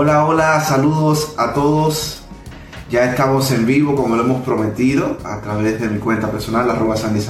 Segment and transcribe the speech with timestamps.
[0.00, 2.22] Hola, hola, saludos a todos.
[2.88, 6.96] Ya estamos en vivo como lo hemos prometido a través de mi cuenta personal, arroba
[6.96, 7.20] Sandy.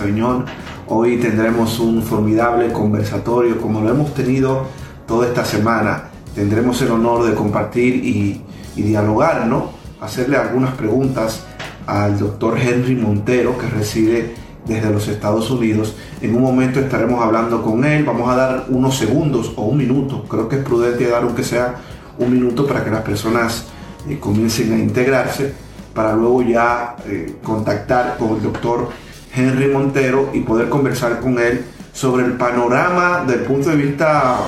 [0.86, 4.66] Hoy tendremos un formidable conversatorio como lo hemos tenido
[5.06, 6.10] toda esta semana.
[6.34, 8.42] Tendremos el honor de compartir y,
[8.76, 9.70] y dialogar, ¿no?
[10.02, 11.46] Hacerle algunas preguntas
[11.86, 14.34] al doctor Henry Montero que reside
[14.66, 15.96] desde los Estados Unidos.
[16.20, 20.24] En un momento estaremos hablando con él, vamos a dar unos segundos o un minuto,
[20.24, 21.76] creo que es prudente dar aunque sea
[22.18, 23.66] un minuto para que las personas
[24.08, 25.52] eh, comiencen a integrarse,
[25.94, 28.88] para luego ya eh, contactar con el doctor
[29.34, 34.38] Henry Montero y poder conversar con él sobre el panorama del punto de vista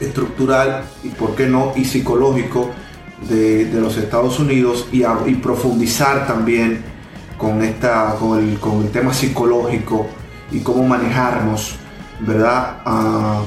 [0.00, 2.70] estructural y, por qué no, y psicológico
[3.28, 5.02] de, los Estados Unidos y,
[5.36, 6.82] profundizar también
[7.36, 10.06] con, esta, con, el, con el tema psicológico
[10.50, 11.76] y cómo manejarnos,
[12.20, 12.78] ¿verdad?
[12.84, 13.42] Ah,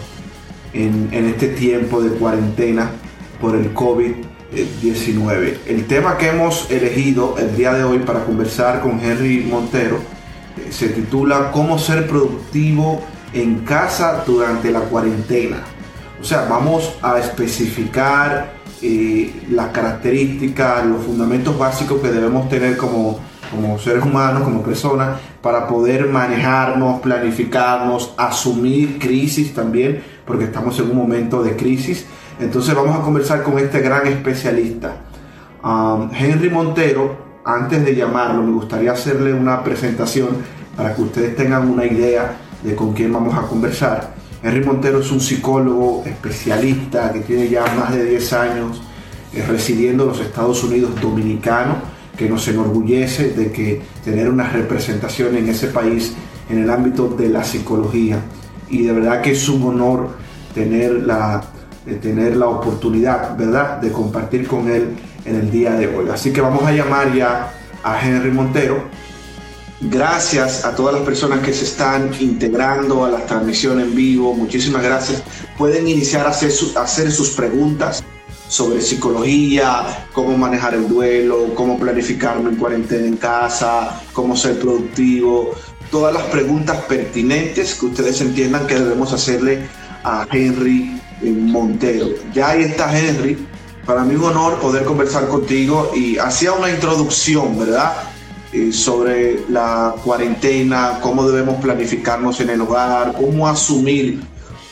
[0.73, 2.89] en, en, este tiempo de cuarentena
[3.43, 5.57] por el COVID-19.
[5.67, 10.71] El tema que hemos elegido el día de hoy para conversar con Henry Montero eh,
[10.71, 15.57] se titula Cómo ser productivo en casa durante la cuarentena.
[16.21, 23.19] O sea, vamos a especificar eh, las características, los fundamentos básicos que debemos tener como
[23.53, 30.91] como seres humanos, como personas, para poder manejarnos, planificarnos, asumir crisis también, porque estamos en
[30.91, 32.05] un momento de crisis.
[32.39, 34.97] Entonces vamos a conversar con este gran especialista.
[35.63, 40.37] Um, Henry Montero, antes de llamarlo, me gustaría hacerle una presentación
[40.75, 44.13] para que ustedes tengan una idea de con quién vamos a conversar.
[44.41, 48.81] Henry Montero es un psicólogo especialista que tiene ya más de 10 años
[49.33, 51.77] eh, residiendo en los Estados Unidos dominicanos
[52.17, 56.13] que nos enorgullece de que tener una representación en ese país
[56.49, 58.19] en el ámbito de la psicología
[58.73, 60.09] y de verdad que es un honor
[60.55, 61.43] tener la,
[62.01, 64.95] tener la oportunidad, ¿verdad?, de compartir con él
[65.25, 66.09] en el día de hoy.
[66.11, 68.83] Así que vamos a llamar ya a Henry Montero.
[69.79, 74.33] Gracias a todas las personas que se están integrando a la transmisión en vivo.
[74.33, 75.21] Muchísimas gracias.
[75.55, 78.03] Pueden iniciar a hacer, a hacer sus preguntas
[78.47, 85.55] sobre psicología, cómo manejar el duelo, cómo planificarme en cuarentena en casa, cómo ser productivo,
[85.93, 89.69] todas las preguntas pertinentes que ustedes entiendan que debemos hacerle
[90.03, 92.07] a Henry Montero.
[92.33, 93.37] Ya ahí está Henry.
[93.85, 97.93] Para mí es un honor poder conversar contigo y hacía una introducción, ¿verdad?
[98.51, 104.19] Eh, sobre la cuarentena, cómo debemos planificarnos en el hogar, cómo asumir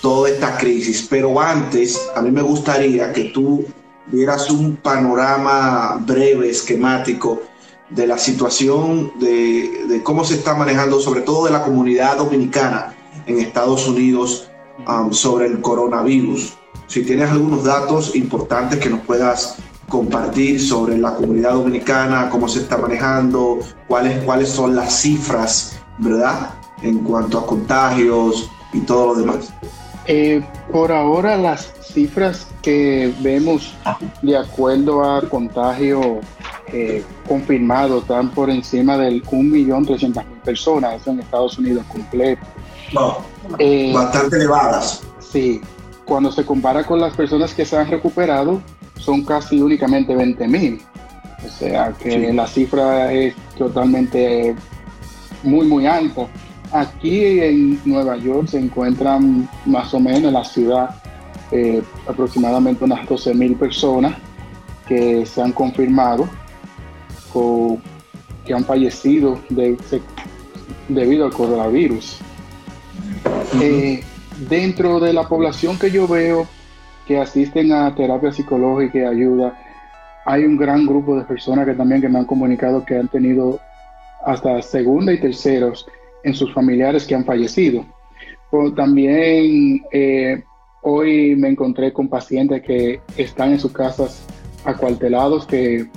[0.02, 1.06] toda esta crisis.
[1.08, 3.64] Pero antes, a mí me gustaría que tú
[4.08, 7.44] dieras un panorama breve, esquemático,
[7.92, 13.40] de la situación de, cómo se está manejando, sobre todo de la comunidad dominicana en
[13.40, 14.50] Estados Unidos,
[14.88, 16.54] um, sobre el coronavirus.
[16.88, 19.58] Si tienes algunos datos importantes que nos puedas
[19.88, 26.54] compartir sobre la comunidad dominicana, cómo se está manejando, cuáles, cuáles son las cifras, ¿verdad?
[26.82, 29.54] En cuanto a contagios y todo lo demás.
[30.08, 33.76] Eh, por ahora las cifras que vemos
[34.22, 36.22] de acuerdo a contagio
[36.68, 42.42] eh, confirmado están por encima del 1.300.000 personas, eso en Estados Unidos completo.
[43.60, 45.02] Eh, bastante elevadas.
[45.20, 45.62] Sí,
[46.06, 48.62] cuando se compara con las personas que se han recuperado,
[48.98, 50.82] son casi únicamente 20.000.
[51.46, 54.56] O sea que la cifra es totalmente
[55.44, 56.28] muy, muy alta.
[56.72, 60.96] Aquí en Nueva York se encuentran más o menos en la ciudad
[61.52, 64.14] eh, aproximadamente unas 12 mil personas
[64.88, 66.30] que se han confirmado
[68.46, 69.40] que han fallecido
[70.88, 72.20] debido al coronavirus.
[73.62, 74.02] Eh,
[74.50, 76.48] dentro de la población que yo veo
[77.08, 79.58] que asisten a terapia psicológica y ayuda,
[80.26, 83.60] hay un gran grupo de personas que también que me han comunicado que han tenido
[84.26, 85.88] hasta segunda y terceros
[86.24, 87.86] en sus familiares que han fallecido.
[88.76, 90.44] también eh,
[90.84, 94.24] hoy me encontré con pacientes que están en sus casas
[94.64, 95.88] acuartelados, que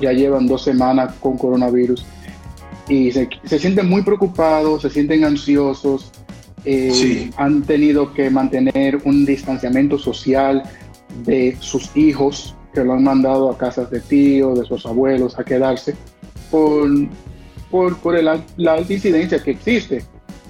[0.00, 2.04] ya llevan dos semanas con coronavirus
[2.88, 6.10] y se, sienten muy preocupados, se sienten ansiosos,
[6.64, 10.62] eh, han tenido que mantener un distanciamiento social
[11.24, 15.44] de sus hijos que lo han mandado a casas de tíos, de sus abuelos a
[15.44, 15.94] quedarse
[16.50, 16.88] por
[17.70, 20.04] por, por la alta incidencia que existe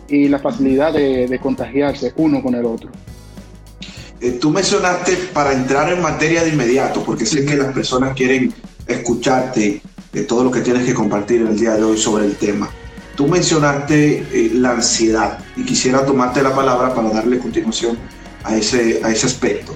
[0.08, 2.91] y la facilidad de, contagiarse uno con el otro.
[4.20, 8.53] Eh, tú mencionaste para entrar en materia de inmediato, porque sé que las personas quieren
[8.95, 9.83] escucharte
[10.13, 12.69] de todo lo que tienes que compartir el día de hoy sobre el tema.
[13.17, 17.99] Tú mencionaste eh, la ansiedad y quisiera tomarte la palabra para darle continuación
[18.45, 19.75] a ese, a ese aspecto.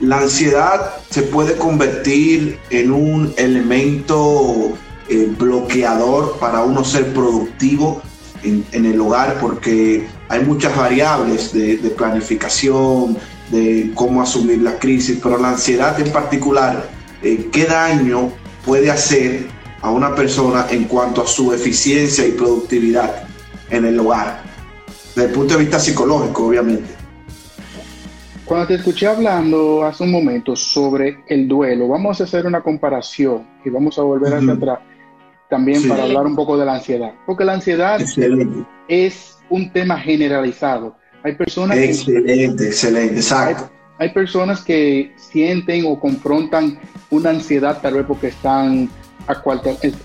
[0.00, 4.72] la ansiedad se puede convertir en un elemento
[5.08, 8.00] eh, bloqueador para uno ser productivo
[8.42, 13.16] en, el hogar porque hay muchas variables de, planificación,
[13.50, 16.88] de cómo asumir la crisis, pero la ansiedad en particular,
[17.22, 18.32] eh, ¿qué daño
[18.68, 19.46] puede hacer
[19.80, 23.22] a una persona en cuanto a su eficiencia y productividad
[23.70, 24.42] en el hogar?
[25.16, 26.90] Desde el punto de vista psicológico, obviamente.
[28.44, 33.46] Cuando te escuché hablando hace un momento sobre el duelo, vamos a hacer una comparación
[33.64, 34.78] y vamos a volver hacia atrás
[35.48, 37.14] también para hablar un poco de la ansiedad.
[37.24, 37.98] Porque la ansiedad
[38.86, 40.94] es un tema generalizado.
[41.22, 43.70] Hay personas excelente, excelente, exacto.
[43.98, 46.78] Hay, personas que sienten o confrontan
[47.10, 48.88] una ansiedad tal vez porque están,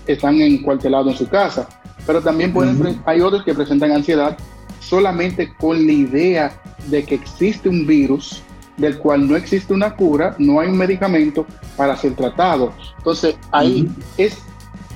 [0.06, 1.68] están encuartelados en su casa,
[2.06, 4.36] pero también pueden, hay otros que presentan ansiedad
[4.80, 8.42] solamente con la idea de que existe un virus
[8.76, 11.46] del cual no existe una cura, no hay un medicamento
[11.76, 12.72] para ser tratado.
[12.98, 14.38] Entonces, ahí es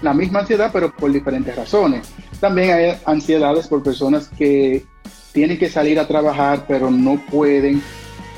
[0.02, 2.08] la misma ansiedad, pero por diferentes razones.
[2.40, 4.84] También hay ansiedades por personas que
[5.32, 7.82] tienen que salir a trabajar, pero no pueden,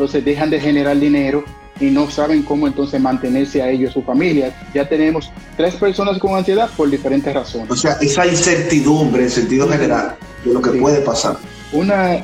[0.00, 1.44] entonces dejan de generar dinero
[1.78, 4.50] y no saben cómo entonces mantenerse a ellos, su familia.
[4.72, 7.70] Ya tenemos tres personas con ansiedad por diferentes razones.
[7.70, 11.36] O sea, esa incertidumbre en sentido general de lo que puede pasar.
[11.72, 12.16] Una,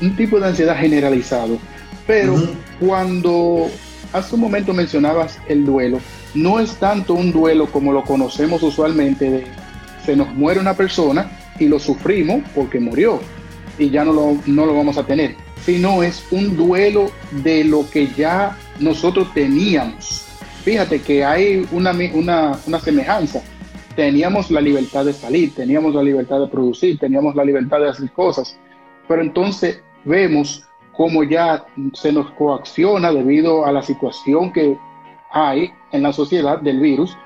[0.00, 1.56] un tipo de ansiedad generalizado.
[2.04, 2.34] Pero
[2.80, 3.68] cuando
[4.12, 6.00] hace un momento mencionabas el duelo,
[6.34, 9.46] no es tanto un duelo como lo conocemos usualmente de
[10.04, 11.30] se nos muere una persona
[11.60, 13.20] y lo sufrimos porque murió
[13.78, 17.10] y ya no lo, no lo vamos a tener, sino es un duelo
[17.42, 20.26] de lo que ya nosotros teníamos.
[20.64, 21.92] Fíjate que hay una,
[22.66, 23.42] una, semejanza.
[23.96, 28.10] Teníamos la libertad de salir, teníamos la libertad de producir, teníamos la libertad de hacer
[28.12, 28.58] cosas,
[29.08, 31.64] pero entonces vemos cómo ya
[31.94, 34.76] se nos coacciona debido a la situación que
[35.32, 37.16] hay en la sociedad del virus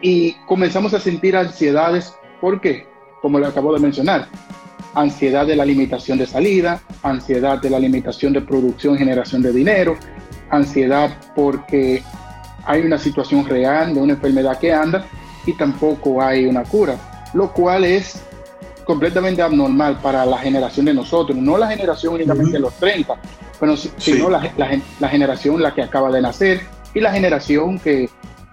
[0.00, 2.14] y comenzamos a sentir ansiedades.
[2.40, 2.86] ¿Por qué?
[3.22, 4.28] Como le acabo de mencionar,
[4.96, 9.96] ansiedad de la limitación de salida, ansiedad de la limitación de producción generación de dinero,
[10.50, 12.02] ansiedad porque
[12.64, 15.06] hay una situación real de una enfermedad que anda
[15.44, 16.96] y tampoco hay una cura,
[17.34, 18.22] lo cual es
[18.86, 23.14] completamente abnormal para la generación de nosotros, no la generación únicamente de los 30,
[23.60, 24.50] pero, sino la,
[24.98, 26.62] la, generación la que acaba de nacer
[26.94, 28.08] y la generación que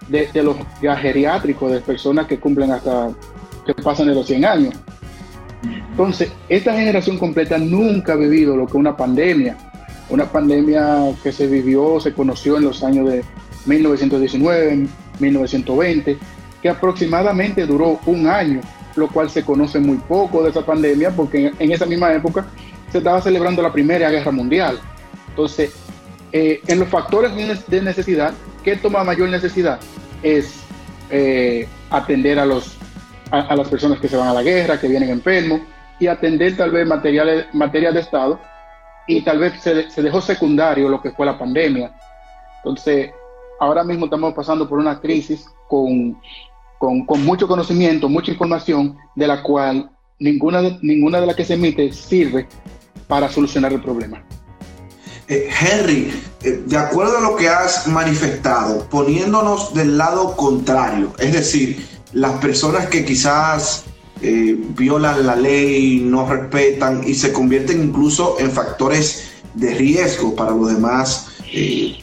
[0.08, 3.10] de, los ya geriátricos, de personas que cumplen hasta,
[3.64, 4.74] que pasan de los 100 años.
[5.90, 9.56] Entonces, esta generación completa nunca ha vivido lo que una pandemia,
[10.10, 13.24] una pandemia que se vivió, se conoció en los años de
[13.66, 14.86] 1919,
[15.18, 16.18] 1920,
[16.62, 18.60] que aproximadamente duró un año
[18.96, 22.46] lo cual se conoce muy poco de esa pandemia, porque en, esa misma época
[22.90, 24.78] se estaba celebrando la Primera Guerra Mundial.
[25.28, 25.72] Entonces,
[26.32, 27.32] eh, en los factores
[27.66, 29.80] de necesidad, ¿qué toma mayor necesidad?
[30.22, 30.60] Es
[31.10, 32.76] eh, atender a, los,
[33.42, 35.60] a, las personas que se van a la guerra, que vienen enfermos,
[35.98, 38.40] y atender tal vez materiales, materias de Estado,
[39.06, 41.92] y tal vez se, se dejó secundario lo que fue la pandemia.
[42.58, 43.10] Entonces,
[43.60, 46.16] ahora mismo estamos pasando por una crisis con
[47.06, 51.54] con, mucho conocimiento, mucha información, de la cual ninguna de, ninguna de las que se
[51.54, 52.46] emite sirve
[53.08, 54.24] para solucionar el problema.
[55.28, 61.32] Eh, Henry, eh, de acuerdo a lo que has manifestado, poniéndonos del lado contrario, es
[61.32, 63.84] decir, las personas que quizás
[64.22, 70.52] eh, violan la ley, no respetan y se convierten incluso en factores de riesgo para
[70.52, 71.28] los demás,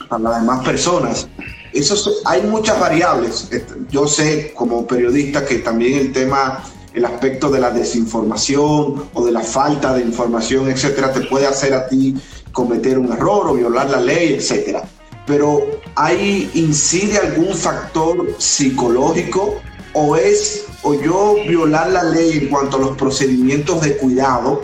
[0.07, 1.27] para las demás personas
[2.25, 3.49] hay muchas variables.
[3.89, 6.63] Yo sé como periodista que también el tema,
[6.93, 11.73] el aspecto de la desinformación o de la falta de información, etcétera, te puede hacer
[11.73, 12.15] a ti
[12.51, 14.83] cometer un error o violar la ley, etcétera.
[15.25, 15.61] Pero
[15.95, 19.55] ¿hay incide algún factor psicológico
[19.93, 24.63] o es o yo violar la ley en cuanto a los procedimientos de cuidado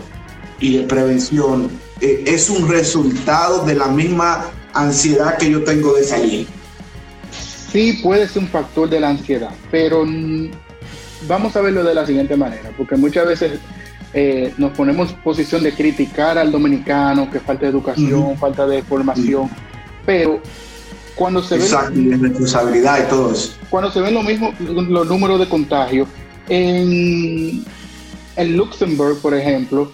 [0.60, 1.69] y de prevención
[2.01, 6.48] eh, es un resultado de la misma ansiedad que yo tengo de salir?
[7.72, 10.05] sí puede ser un factor de la ansiedad, pero
[11.27, 13.60] vamos a verlo de la siguiente manera, porque muchas veces
[14.13, 18.81] eh, nos ponemos en posición de criticar al dominicano, que falta de educación, falta de
[18.84, 19.50] formación,
[20.05, 20.41] pero
[21.17, 22.21] cuando se Exacto, ven...
[22.21, 23.57] responsabilidad y todo eso.
[23.69, 26.07] Cuando se ven lo mismo, los números de contagio,
[26.47, 27.65] en,
[28.36, 29.91] en Luxemburgo, por ejemplo,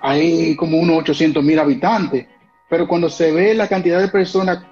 [0.00, 2.26] hay como unos 800 mil habitantes,
[2.68, 4.64] pero cuando se ve la cantidad de personas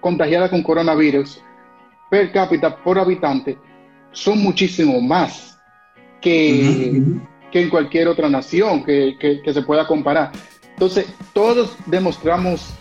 [0.00, 1.40] contagiadas con coronavirus,
[2.10, 3.58] per cápita por habitante
[4.12, 5.58] son muchísimo más
[6.20, 7.02] que,
[7.50, 10.32] que en cualquier otra nación que, se pueda comparar.
[10.70, 12.74] Entonces, todos demostramos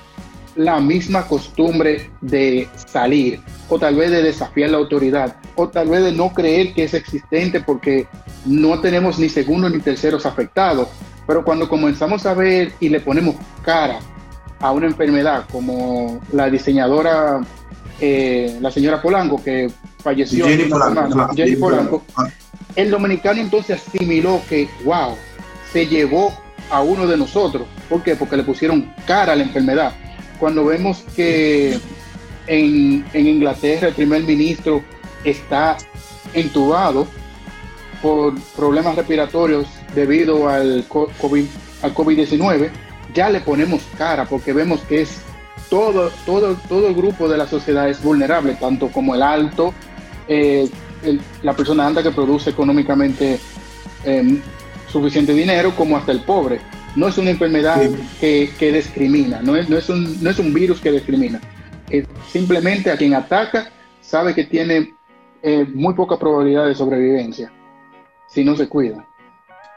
[0.56, 6.04] la misma costumbre de salir, o tal vez de desafiar la autoridad, o tal vez
[6.04, 8.08] de no creer que es existente porque
[8.46, 10.90] no tenemos ni segundos ni terceros afectados.
[11.26, 14.00] Pero cuando comenzamos a ver y le ponemos cara
[14.60, 17.42] a una enfermedad como la diseñadora,
[18.00, 22.04] eh, la señora Polanco, que falleció, Jenny Polanco, Jenny Polanco,
[22.76, 25.16] el dominicano entonces asimiló que, wow,
[25.72, 26.34] se llevó
[26.70, 27.68] a uno de nosotros.
[27.90, 28.16] ¿Por qué?
[28.16, 29.94] Porque le pusieron cara a la enfermedad.
[30.44, 31.80] Cuando vemos que
[32.48, 34.84] en, en Inglaterra el primer ministro
[35.24, 35.78] está
[36.34, 37.08] entubado
[38.02, 41.46] por problemas respiratorios debido al COVID,
[41.82, 42.72] al COVID-19,
[43.14, 45.22] ya le ponemos cara porque vemos que es
[45.70, 49.74] todo, todo, todo el grupo de la sociedad es vulnerable, tanto como el alto,
[50.28, 50.70] eh,
[51.42, 53.40] la persona alta que produce económicamente
[54.04, 54.42] em,
[54.92, 56.60] suficiente dinero, como hasta el pobre.
[56.96, 57.82] No es una enfermedad
[58.20, 61.42] que, discrimina, no es, no, es un, no es un virus que discrimina.
[62.32, 63.72] simplemente a quien ataca
[64.02, 64.94] sabe que tiene
[65.42, 67.52] eh, muy poca probabilidad de sobrevivencia
[68.30, 69.06] si no se cuida.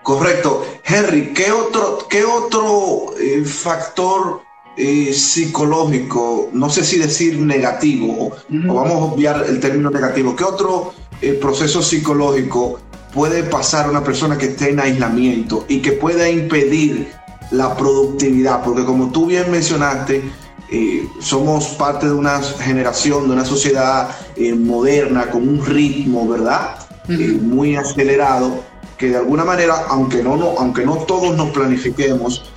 [0.03, 0.65] Correcto.
[0.85, 4.43] Henry, ¿qué otro, qué otro eh, factor
[4.77, 10.45] eh, psicológico, no sé si decir negativo, o vamos a obviar el término negativo, qué
[10.45, 10.93] otro
[11.41, 12.79] proceso psicológico
[13.17, 17.11] puede pasar una persona que esté en aislamiento y que pueda impedir
[17.51, 18.63] la productividad?
[18.63, 20.23] Porque como tú bien mencionaste,
[20.71, 26.77] eh, somos parte de una generación, de una sociedad eh, moderna, con un ritmo, ¿verdad?
[27.09, 28.63] Eh, muy acelerado,
[28.99, 32.53] que de alguna manera, aunque no, no, aunque no todos nos planifiquemos,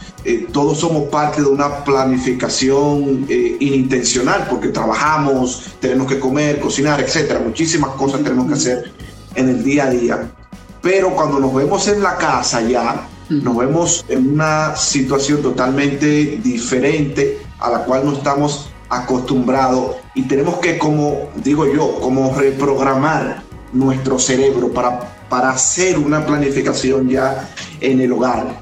[0.52, 7.40] todos somos parte de una planificación inintencional, porque trabajamos, tenemos que comer, cocinar, etcétera.
[7.40, 8.92] Muchísimas cosas tenemos que hacer
[9.36, 10.32] en el día a día.
[10.82, 17.42] Pero cuando nos vemos en la casa ya, nos vemos en una situación totalmente diferente
[17.60, 24.18] a la cual no estamos acostumbrados y tenemos que, como digo yo, como reprogramar nuestro
[24.18, 27.50] cerebro para, para hacer una planificación ya
[27.82, 28.60] en el hogar.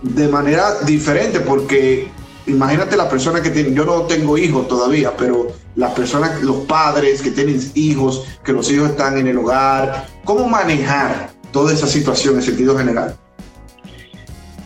[0.00, 2.10] De manera diferente porque
[2.46, 7.22] imagínate la persona que tiene, yo no tengo hijos todavía, pero las personas, los padres
[7.22, 12.36] que tienen hijos, que los hijos están en el hogar, ¿cómo manejar toda esa situación
[12.36, 13.16] en sentido general?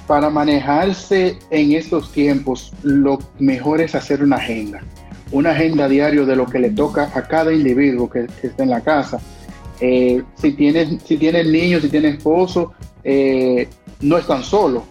[0.06, 4.82] para manejarse en estos tiempos, lo mejor es hacer una agenda,
[5.32, 8.80] una agenda diario de lo que le toca a cada individuo que, está en la
[8.80, 9.18] casa.
[9.80, 12.72] Eh, si tienes si tienes niños, si tienes esposo,
[13.04, 13.68] eh,
[14.00, 14.84] no están solos.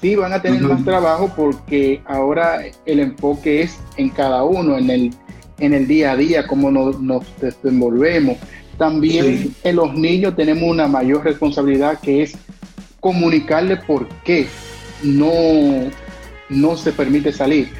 [0.00, 4.90] Sí van a tener más trabajo porque ahora el enfoque es en cada uno, en
[4.90, 5.14] el,
[5.58, 8.36] en el día a día, cómo nos, desenvolvemos.
[8.78, 12.36] También en los niños tenemos una mayor responsabilidad que es
[13.00, 14.46] comunicarle por qué
[15.02, 15.30] no,
[16.48, 17.70] no se permite salir.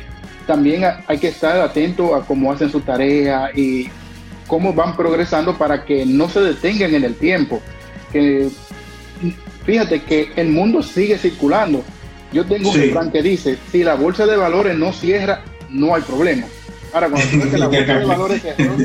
[0.46, 3.88] También hay que estar atento a cómo hacen su tarea y
[4.46, 7.60] cómo van progresando para que no se detengan en el tiempo.
[8.12, 8.48] Que,
[9.64, 11.82] fíjate que el mundo sigue circulando.
[12.32, 16.02] Yo tengo un plan que dice, si la bolsa de valores no cierra, no hay
[16.02, 16.46] problema.
[16.92, 18.76] Ahora, cuando que la bolsa de valores cerró,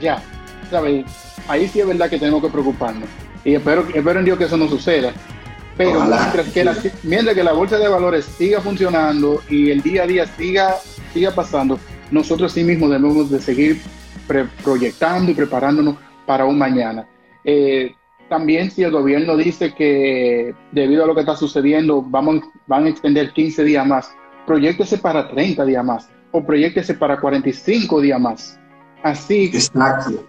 [0.00, 0.22] ya,
[0.70, 1.04] ¿sabes?
[1.48, 3.08] Ahí sí es verdad que tenemos que preocuparnos.
[3.44, 5.12] Y espero, espero en Dios que eso no suceda.
[5.76, 10.02] Pero mientras que, la, mientras que la bolsa de valores siga funcionando y el día
[10.02, 10.76] a día siga,
[11.14, 11.78] siga pasando,
[12.10, 13.80] nosotros sí mismos debemos de seguir
[14.62, 15.96] proyectando y preparándonos
[16.26, 17.06] para un mañana.
[17.44, 17.94] Eh,
[18.28, 22.90] también si el gobierno dice que debido a lo que está sucediendo vamos, van a
[22.90, 24.12] extender 15 días más,
[24.46, 28.59] proyectese para 30 días más o proyectese para 45 días más.
[29.02, 29.50] Así,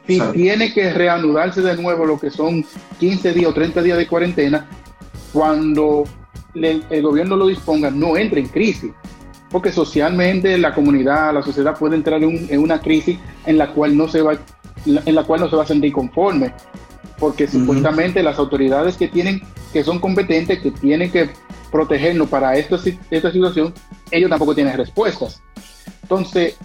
[0.07, 2.65] si tiene que reanudarse de nuevo lo que son
[2.99, 4.69] 15 días o 30 días de cuarentena,
[5.33, 6.05] cuando
[6.53, 8.91] el gobierno lo disponga, no entre en crisis,
[9.51, 14.07] porque socialmente la comunidad, la sociedad puede entrar en, una crisis en la cual no
[14.07, 14.37] se va,
[14.85, 16.53] en la cual no se va a sentir conforme,
[17.19, 19.41] porque supuestamente las autoridades que tienen,
[19.73, 21.29] que son competentes, que tienen que
[21.69, 22.77] protegernos para esta,
[23.11, 23.73] esta situación,
[24.09, 25.41] ellos tampoco tienen respuestas.
[26.01, 26.57] Entonces,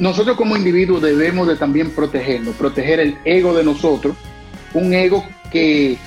[0.00, 4.16] nosotros como individuos debemos de también protegernos, proteger el ego de nosotros,
[4.72, 5.98] un ego que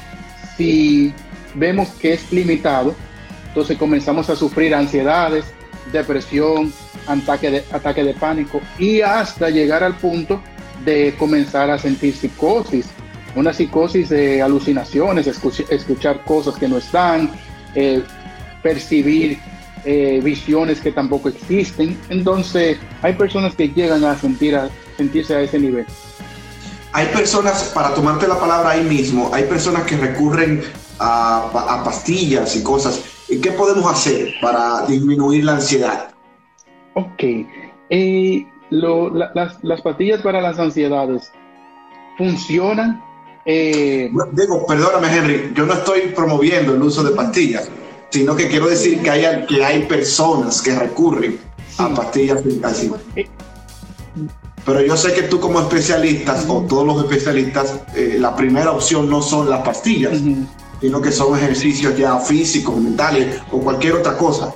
[0.57, 1.13] si
[1.53, 2.95] vemos que es limitado,
[3.49, 5.45] entonces comenzamos a sufrir ansiedades,
[5.91, 6.73] depresión,
[7.05, 10.41] ataque de, ataque de pánico y hasta llegar al punto
[10.83, 12.87] de comenzar a sentir psicosis,
[13.35, 17.29] una psicosis de alucinaciones, escuchar cosas que no están,
[17.75, 18.01] eh,
[18.63, 19.37] percibir
[19.85, 21.99] eh, visiones que tampoco existen.
[22.09, 25.85] Entonces hay personas que llegan a, sentir a sentirse a ese nivel.
[26.93, 30.61] Hay personas, para tomarte la palabra ahí mismo, hay personas que recurren
[30.99, 33.03] a, pastillas y cosas.
[33.27, 36.13] ¿Qué podemos hacer para disminuir la ansiedad?
[36.93, 37.23] Ok.
[37.89, 41.31] Eh, las, pastillas para las ansiedades
[42.17, 43.03] funcionan.
[43.45, 47.69] Eh, digo, perdóname, Henry, yo no estoy promoviendo el uso de pastillas,
[48.13, 51.39] sino que quiero decir que hay, que hay personas que recurren
[51.79, 52.91] a pastillas así.
[53.15, 53.27] Eh,
[54.63, 59.09] Pero yo sé que tú como especialista, o todos los especialistas, eh, la primera opción
[59.09, 60.21] no son las pastillas,
[60.79, 64.53] sino que son ejercicios ya físicos, mentales o cualquier otra cosa.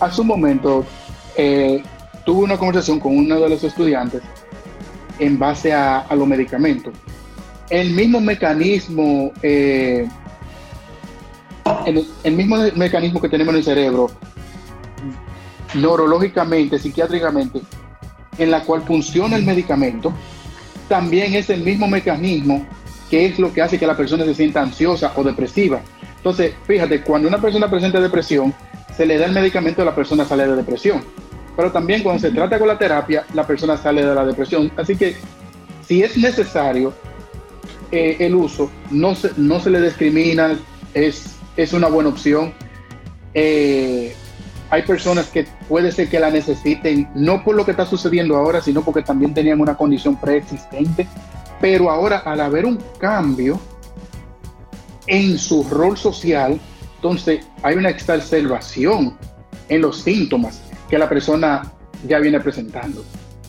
[0.00, 0.84] Hace un momento
[1.36, 1.84] eh,
[2.26, 4.20] tuve una conversación con uno de los estudiantes
[5.20, 6.92] en base a, los medicamentos.
[7.68, 10.08] El mismo mecanismo, eh,
[11.86, 14.10] el, mismo mecanismo que tenemos en el cerebro,
[15.74, 17.60] neurológicamente, psiquiátricamente,
[18.38, 20.12] en la cual funciona el medicamento,
[20.88, 22.66] también es el mismo mecanismo
[23.10, 25.80] que es lo que hace que la persona se sienta ansiosa o depresiva.
[26.16, 28.54] Entonces, fíjate, cuando una persona presenta depresión,
[28.96, 31.02] se le da el medicamento y la persona sale de depresión.
[31.56, 34.70] Pero también cuando se trata con la terapia, la persona sale de la depresión.
[34.76, 35.16] Así que
[35.86, 36.92] si es necesario
[37.90, 40.56] eh, el uso, no se, no se le discrimina,
[40.94, 42.52] es, es una buena opción.
[43.34, 44.14] Eh,
[44.70, 48.60] hay personas que puede ser que la necesiten, no por lo que está sucediendo ahora,
[48.60, 51.06] sino porque también tenían una condición preexistente
[51.60, 53.60] pero ahora, al haber un cambio
[55.06, 56.58] en su rol social,
[56.96, 59.16] entonces hay una exacerbación
[59.68, 61.70] en los síntomas que la persona
[62.08, 63.04] ya viene presentando.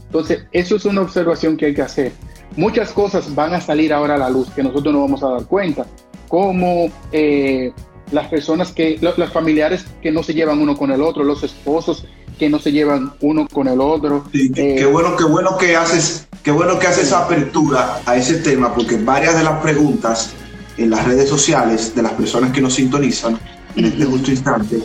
[0.06, 2.12] Entonces, eso es una observación que hay que hacer.
[2.58, 5.46] Muchas cosas van a salir ahora a la luz que nosotros no vamos a dar
[5.46, 5.86] cuenta,
[6.28, 7.72] como eh,
[8.12, 12.06] las personas que, los, familiares que no se llevan uno con el otro, los esposos
[12.38, 14.26] que no se llevan uno con el otro.
[14.32, 18.16] Sí, qué eh, bueno, qué bueno que haces Qué bueno que hace esa apertura a
[18.16, 20.32] ese tema, porque varias de las preguntas
[20.76, 23.40] en las redes sociales de las personas que nos sintonizan
[23.76, 24.80] en este justo instante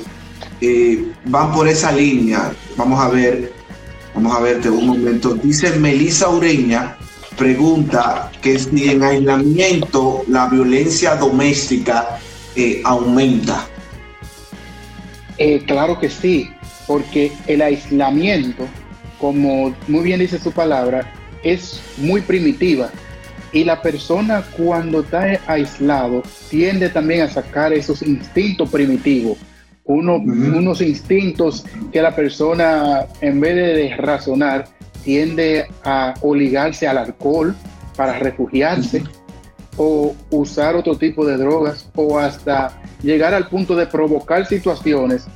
[0.60, 2.52] eh, van por esa línea.
[2.76, 3.54] Vamos a ver,
[4.14, 5.32] vamos a verte un momento.
[5.32, 6.98] Dice Melisa Ureña,
[7.38, 12.18] pregunta que si en aislamiento la violencia doméstica
[12.56, 13.66] eh, aumenta.
[15.38, 16.50] Eh, claro que sí,
[16.86, 18.66] porque el aislamiento,
[19.20, 22.90] como muy bien dice su palabra, es muy primitiva.
[23.52, 29.38] Y la persona cuando está aislado tiende también a sacar esos instintos primitivos,
[29.84, 34.66] unos instintos que la persona en vez de razonar
[35.04, 37.54] tiende a obligarse al alcohol
[37.96, 39.04] para refugiarse
[39.76, 45.26] o usar otro tipo de drogas o hasta llegar al punto de provocar situaciones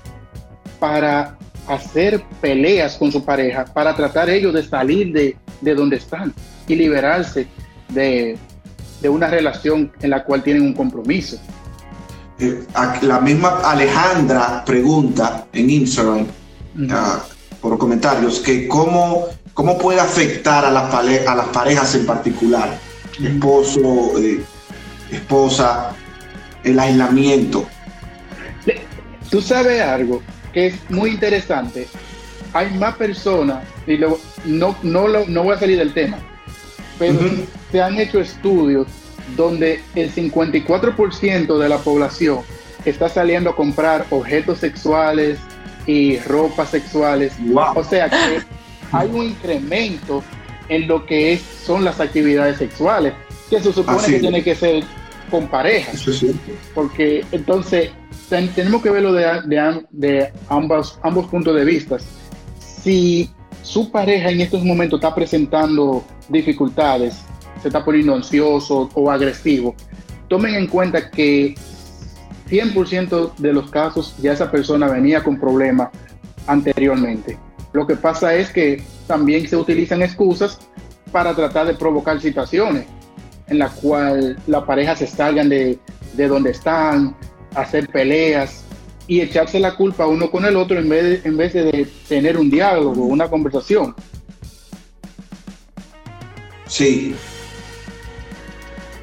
[0.79, 1.37] para
[1.69, 6.35] hacer peleas con su pareja, para tratar ellos de salir de, de donde están
[6.67, 7.47] y liberarse
[7.89, 8.39] de,
[9.09, 11.39] una relación en la cual tienen un compromiso.
[12.39, 12.65] Eh,
[13.03, 16.27] la misma Alejandra pregunta en Instagram
[16.91, 17.25] ah,
[17.61, 22.79] por comentarios que cómo, cómo puede afectar a las, a las parejas en particular,
[23.23, 24.43] esposo, eh,
[25.11, 25.95] esposa,
[26.65, 27.67] el aislamiento.
[29.31, 31.87] Tú sabes algo que es muy interesante.
[32.53, 34.19] Hay más personas y no,
[34.83, 36.19] no, no voy a salir del tema,
[36.99, 37.19] pero
[37.71, 38.89] se han hecho estudios
[39.37, 42.41] donde el 54% de la población
[42.85, 45.39] está saliendo a comprar objetos sexuales
[45.87, 47.33] y ropas sexuales.
[47.75, 48.43] O sea que
[48.93, 50.25] hay un incremento
[50.71, 53.13] en lo que es, son las actividades sexuales,
[53.51, 54.83] que se supone que tiene que ser
[55.31, 56.03] con parejas.
[56.75, 57.91] Porque entonces
[58.55, 61.99] tenemos que verlo de, de, de ambos, ambos puntos de vista.
[62.59, 63.29] Si
[63.63, 67.21] su pareja en estos momentos está presentando dificultades,
[67.61, 69.75] se está poniendo ansioso o agresivo,
[70.29, 71.55] tomen en cuenta que
[72.49, 75.91] 100% de los casos ya esa persona venía con problemas
[76.47, 77.37] anteriormente.
[77.73, 80.59] Lo que pasa es que también se utilizan excusas
[81.13, 82.87] para tratar de provocar situaciones
[83.49, 85.79] en las cuales la pareja se salgan de,
[86.15, 87.17] de donde están,
[87.55, 88.65] hacer peleas,
[89.11, 92.39] y echarse la culpa uno con el otro en vez de, en vez de tener
[92.39, 93.93] un diálogo, una conversación.
[96.69, 97.17] Sí.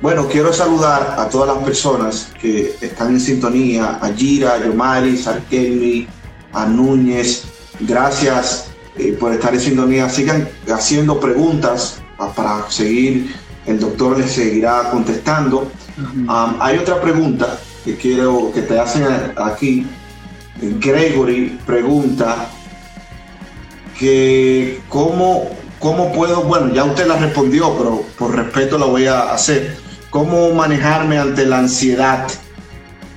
[0.02, 5.28] Bueno, quiero saludar a todas las personas que están en sintonía, a Gira, a Yomaris,
[5.28, 6.08] a Kelly,
[6.54, 7.44] a Núñez.
[7.80, 10.10] Gracias eh, por estar en sintonía.
[10.10, 12.02] Sigan haciendo preguntas
[12.36, 13.36] para seguir,
[13.66, 15.72] el doctor les seguirá contestando.
[16.60, 19.06] hay otra pregunta que quiero que te hacen
[19.38, 19.86] aquí.
[20.60, 22.50] Gregory pregunta
[23.98, 29.34] que cómo, cómo puedo, bueno, ya usted la respondió, pero por respeto la voy a
[29.34, 29.78] hacer.
[30.10, 32.28] ¿Cómo manejarme ante la ansiedad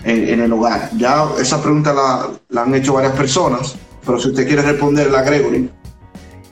[0.05, 0.91] en, el hogar?
[0.97, 5.71] Ya esa pregunta la, han hecho varias personas, pero si usted quiere responder la Gregory.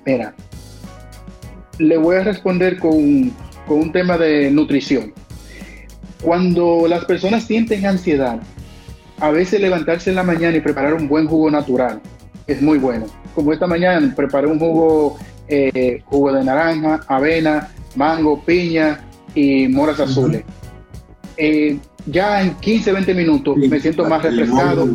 [0.07, 0.35] Mira,
[1.79, 3.31] le voy a responder con,
[3.67, 5.13] con un tema de nutrición.
[6.23, 8.41] Cuando las personas sienten ansiedad,
[9.21, 12.01] a veces levantarse en la mañana y preparar un buen jugo natural
[12.49, 13.07] es muy bueno.
[13.35, 20.01] Como esta mañana preparé un jugo, eh, jugo de naranja, avena, mango, piña y moras
[20.01, 20.43] azules.
[21.37, 24.89] Eh, ya en 15, 20 minutos me siento más refrescado.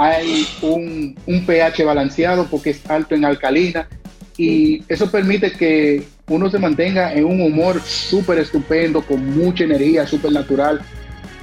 [0.00, 3.88] Hay un, pH balanceado porque es alto en alcalina
[4.36, 10.06] y eso permite que uno se mantenga en un humor súper estupendo, con mucha energía,
[10.06, 10.80] súper natural.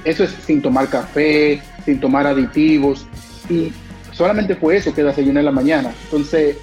[0.04, 3.06] Eso es sin tomar café, sin tomar aditivos.
[3.50, 3.72] Y
[4.12, 5.92] solamente fue eso que desayuné en la mañana.
[6.04, 6.56] Entonces,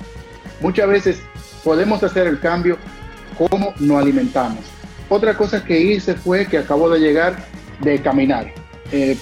[0.61, 1.19] muchas veces
[1.63, 2.79] podemos hacer el cambio
[3.37, 4.61] como nos alimentamos.
[5.09, 7.35] Otra cosa que hice fue que acabo de llegar
[7.81, 8.51] de caminar.
[8.91, 9.15] Eh,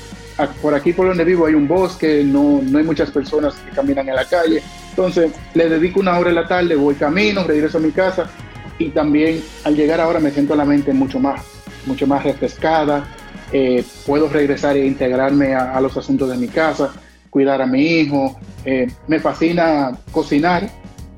[0.62, 4.08] por aquí por donde vivo hay un bosque, no, no hay muchas personas que caminan
[4.10, 4.62] en la calle.
[4.90, 8.30] Entonces le dedico una hora en la tarde, voy camino, regreso a mi casa
[8.78, 11.44] y también al llegar ahora me siento la mente mucho más,
[11.86, 13.06] mucho más refrescada.
[13.54, 16.92] Eh, puedo regresar e integrarme a, los asuntos de mi casa,
[17.30, 18.40] cuidar a mi hijo.
[18.66, 20.70] Eh, me fascina cocinar.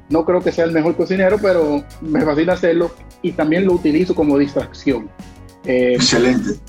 [0.09, 4.13] No creo que sea el mejor cocinero, pero me fascina hacerlo y también lo utilizo
[4.13, 5.09] como distracción.
[5.65, 6.59] Eh, Excelente.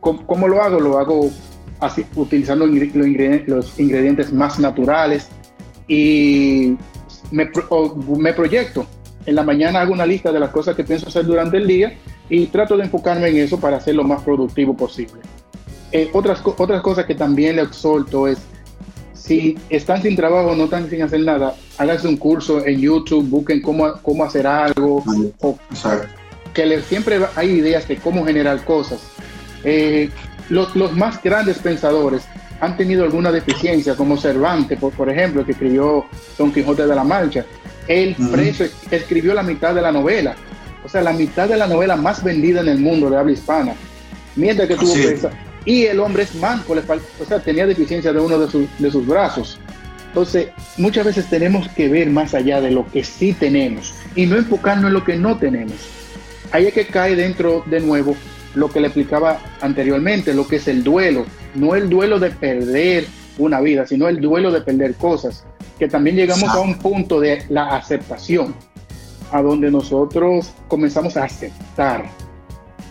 [0.00, 0.80] ¿cómo, lo hago?
[0.80, 1.30] Lo hago
[1.80, 5.28] así, utilizando los ingredientes, los ingredientes más naturales
[5.88, 6.76] y
[7.30, 7.50] me,
[8.18, 8.86] me proyecto.
[9.26, 11.98] En la mañana hago una lista de las cosas que pienso hacer durante el día
[12.28, 15.20] y trato de enfocarme en eso para ser lo más productivo posible.
[15.92, 18.38] Eh, otras, otras cosas que también le exhorto es,
[19.12, 23.60] si están sin trabajo, no están sin hacer nada, háganse un curso en YouTube, busquen
[23.60, 25.02] cómo, cómo hacer algo,
[25.40, 25.58] o
[26.54, 29.00] que le, siempre hay ideas de cómo generar cosas.
[29.64, 30.08] Eh,
[30.50, 32.22] los, los, más grandes pensadores
[32.60, 37.04] han tenido alguna deficiencia, como Cervantes, por, por ejemplo, que escribió Don Quijote de la
[37.04, 37.44] Mancha.
[37.88, 40.36] Él preso escribió la mitad de la novela,
[40.84, 43.74] o sea, la mitad de la novela más vendida en el mundo de habla hispana,
[44.36, 45.30] mientras que tuvo presa.
[45.64, 49.58] Y el hombre es manco, o sea, tenía deficiencia de uno de, de sus brazos.
[50.08, 54.36] Entonces, muchas veces tenemos que ver más allá de lo que sí tenemos y no
[54.36, 55.76] enfocarnos en lo que no tenemos.
[56.52, 58.16] Ahí es que cae dentro de nuevo
[58.54, 61.24] lo que le explicaba anteriormente, lo que es el duelo.
[61.54, 63.06] No el duelo de perder
[63.38, 65.44] una vida, sino el duelo de perder cosas.
[65.78, 68.54] Que también llegamos a un punto de la aceptación,
[69.32, 72.04] a donde nosotros comenzamos a aceptar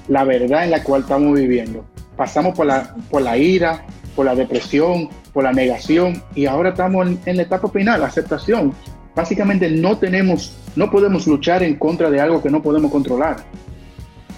[0.08, 1.86] la verdad en la cual estamos viviendo.
[2.17, 7.08] Pasamos por la, por la ira, por la depresión, por la negación y ahora estamos
[7.08, 8.74] en, en la etapa final, aceptación.
[9.15, 13.38] Básicamente no tenemos, no podemos luchar en contra de algo que no podemos controlar.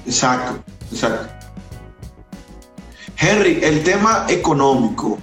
[0.06, 0.64] Exacto.
[0.92, 1.42] Exacto.
[3.18, 5.20] Henry, el tema económico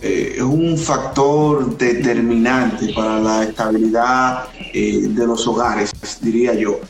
[0.00, 6.80] eh, es un factor determinante para la estabilidad eh, de los hogares, diría yo.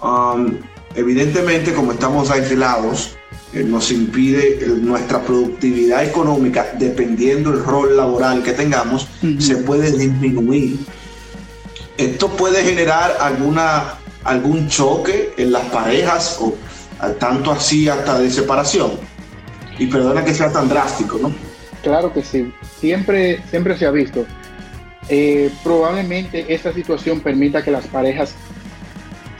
[0.00, 0.58] Um,
[0.94, 3.16] evidentemente, como estamos aislados,
[3.52, 10.78] eh, nos impide nuestra productividad económica, dependiendo del rol laboral que tengamos, se puede disminuir.
[11.96, 16.54] Esto puede generar alguna, algún choque en las parejas o
[17.18, 18.92] tanto así hasta de separación.
[19.78, 21.32] Y perdona que sea tan drástico, ¿no?
[21.82, 24.24] Claro que sí, siempre, siempre se ha visto.
[25.08, 28.34] Eh, probablemente esta situación permita que las parejas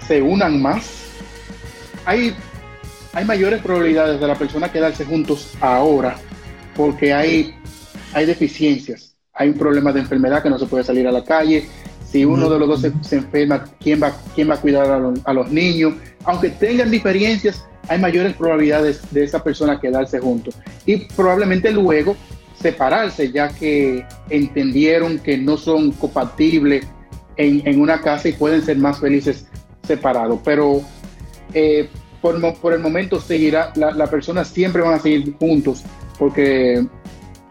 [0.07, 1.05] se unan más.
[2.05, 2.35] Hay,
[3.13, 6.17] hay mayores probabilidades de la persona quedarse juntos ahora
[6.77, 7.55] porque hay,
[8.13, 9.15] hay deficiencias.
[9.35, 11.69] Hay un problema de enfermedad que no se puede salir a la calle.
[12.13, 15.33] Si uno de los dos se, enferma, ¿quién va, ¿quién va a cuidar a, a
[15.33, 15.95] los niños?
[16.25, 22.17] aunque tengan diferencias, hay mayores probabilidades de esa persona quedarse juntos y probablemente luego
[22.61, 26.87] separarse ya que entendieron que no son compatibles
[27.37, 29.47] en, una casa y pueden ser más felices
[29.83, 30.39] separados.
[30.45, 30.81] Pero
[31.55, 31.89] eh,
[32.21, 35.83] por, el momento seguirá, la, persona siempre van a seguir juntos
[36.19, 36.87] porque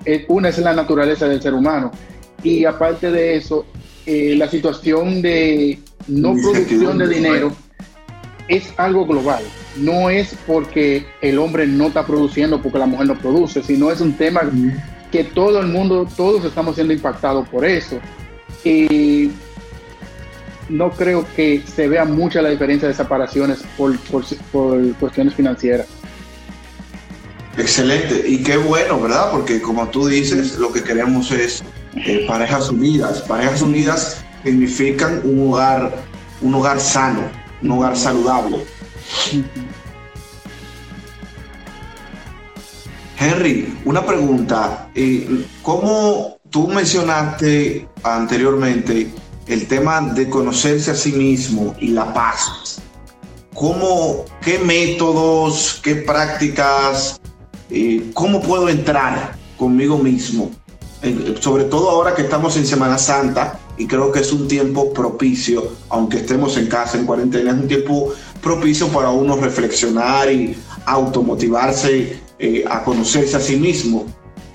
[0.06, 1.92] eh, una es la naturaleza del ser humano
[2.42, 3.66] y aparte de eso,
[4.06, 7.52] eh, la situación de no producción de dinero
[8.48, 9.44] es algo global.
[9.78, 14.02] No es porque el hombre no está produciendo, porque la mujer no produce, sino es
[14.02, 14.42] un tema
[15.12, 18.00] que todo el mundo, todos estamos siendo impactados por eso.
[18.64, 19.32] Y
[20.70, 23.98] no creo que se vea mucha la diferencia de separaciones por,
[24.52, 25.88] por, cuestiones financieras.
[27.58, 29.30] Excelente, y qué bueno, ¿verdad?
[29.32, 31.64] Porque como tú dices, lo que queremos es
[31.96, 33.22] eh, parejas unidas.
[33.22, 35.94] Parejas unidas significan un hogar,
[36.42, 37.22] un hogar sano,
[37.62, 38.66] un hogar saludable.
[43.18, 44.90] Henry, una pregunta.
[44.96, 49.12] Eh, ¿Cómo tú mencionaste anteriormente
[49.48, 52.82] el tema de conocerse a sí mismo y la paz.
[53.54, 57.20] ¿Cómo, qué métodos, qué prácticas,
[57.70, 60.52] eh, cómo puedo entrar conmigo mismo?
[61.40, 65.72] Sobre todo ahora que estamos en Semana Santa y creo que es un tiempo propicio,
[65.90, 72.20] aunque estemos en casa en cuarentena, es un tiempo propicio para uno reflexionar y automotivarse
[72.38, 74.06] eh, a conocerse a sí mismo.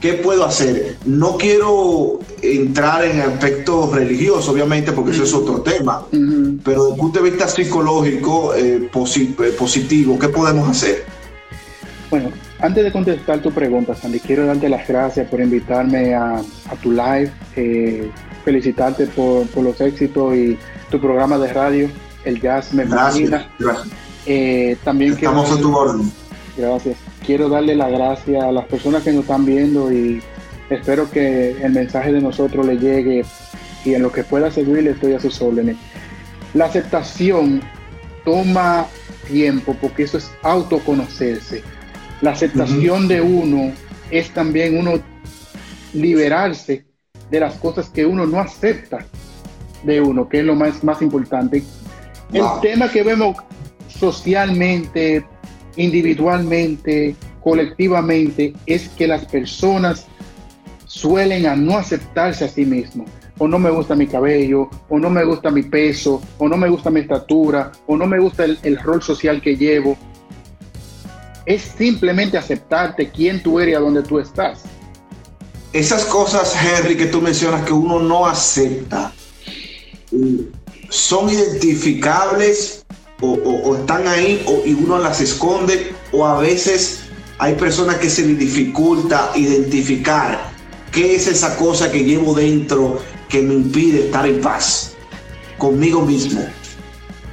[0.00, 0.98] ¿Qué puedo hacer?
[1.06, 6.06] No quiero entrar en aspectos religiosos, obviamente, porque eso es otro tema,
[6.62, 11.05] pero desde el punto de vista psicológico eh, eh, positivo, ¿qué podemos hacer?
[12.66, 16.42] Antes de contestar tu pregunta, Sandy, quiero darte las gracias por invitarme a,
[16.82, 18.10] tu live, eh,
[18.44, 20.58] felicitarte por, los éxitos y
[20.90, 21.90] tu programa de radio,
[22.24, 23.46] el Jazz Me Gracias.
[24.84, 26.12] también Estamos a tu orden.
[26.56, 30.22] Gracias quiero darle la gracia a las personas que nos están viendo y
[30.70, 33.24] espero que el mensaje de nosotros le llegue
[33.84, 35.76] y en lo que pueda servirle estoy a sus órdenes.
[36.54, 37.60] La aceptación
[38.24, 38.86] toma
[39.28, 41.62] tiempo porque eso es autoconocerse.
[42.20, 43.72] La aceptación de uno
[44.10, 45.00] es también uno
[45.92, 46.86] liberarse
[47.30, 49.04] de las cosas que uno no acepta
[49.82, 51.62] de uno, que es lo más, más importante.
[52.32, 53.36] El tema que vemos
[53.88, 55.24] socialmente,
[55.76, 60.06] individualmente, colectivamente, es que las personas
[60.86, 63.10] suelen a no aceptarse a sí mismos.
[63.38, 66.70] O no me gusta mi cabello, o no me gusta mi peso, o no me
[66.70, 69.96] gusta mi estatura, o no me gusta el, el rol social que llevo.
[71.46, 74.62] Es simplemente aceptarte quién tú eres y a dónde tú estás.
[75.72, 79.12] Esas cosas, Henry, que tú mencionas que uno no acepta,
[80.88, 82.84] son identificables
[83.20, 87.00] o, están ahí y uno las esconde o a veces
[87.38, 90.50] hay personas que se les dificulta identificar
[90.92, 94.94] qué es esa cosa que llevo dentro que me impide estar en paz
[95.58, 96.44] conmigo mismo.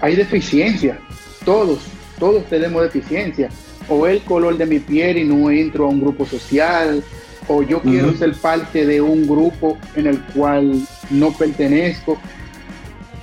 [0.02, 1.00] Hay deficiencia,
[1.46, 1.80] todos,
[2.20, 3.50] todos tenemos deficiencia.
[3.90, 7.04] O el color de mi piel y no entro a un grupo social,
[7.48, 12.18] o yo quiero ser parte de un grupo en el cual no pertenezco.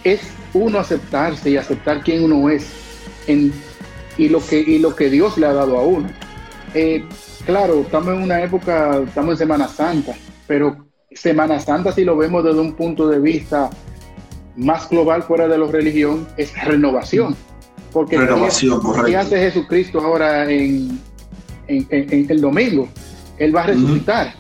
[0.05, 0.20] Es
[0.53, 2.70] uno aceptarse y aceptar quién uno es
[3.27, 3.53] en,
[4.16, 6.09] y, lo que, y lo que Dios le ha dado a uno.
[6.75, 7.05] Eh,
[7.46, 10.14] claro, estamos en una época, estamos en Semana Santa,
[10.46, 13.70] pero Semana Santa, si lo vemos desde un punto de vista
[14.57, 17.35] más global fuera de la religión, es renovación.
[17.92, 21.00] Porque renovación, ¿qué, hace Jesucristo ahora en,
[21.66, 22.88] en, el domingo?
[23.38, 24.35] Él va a resucitar.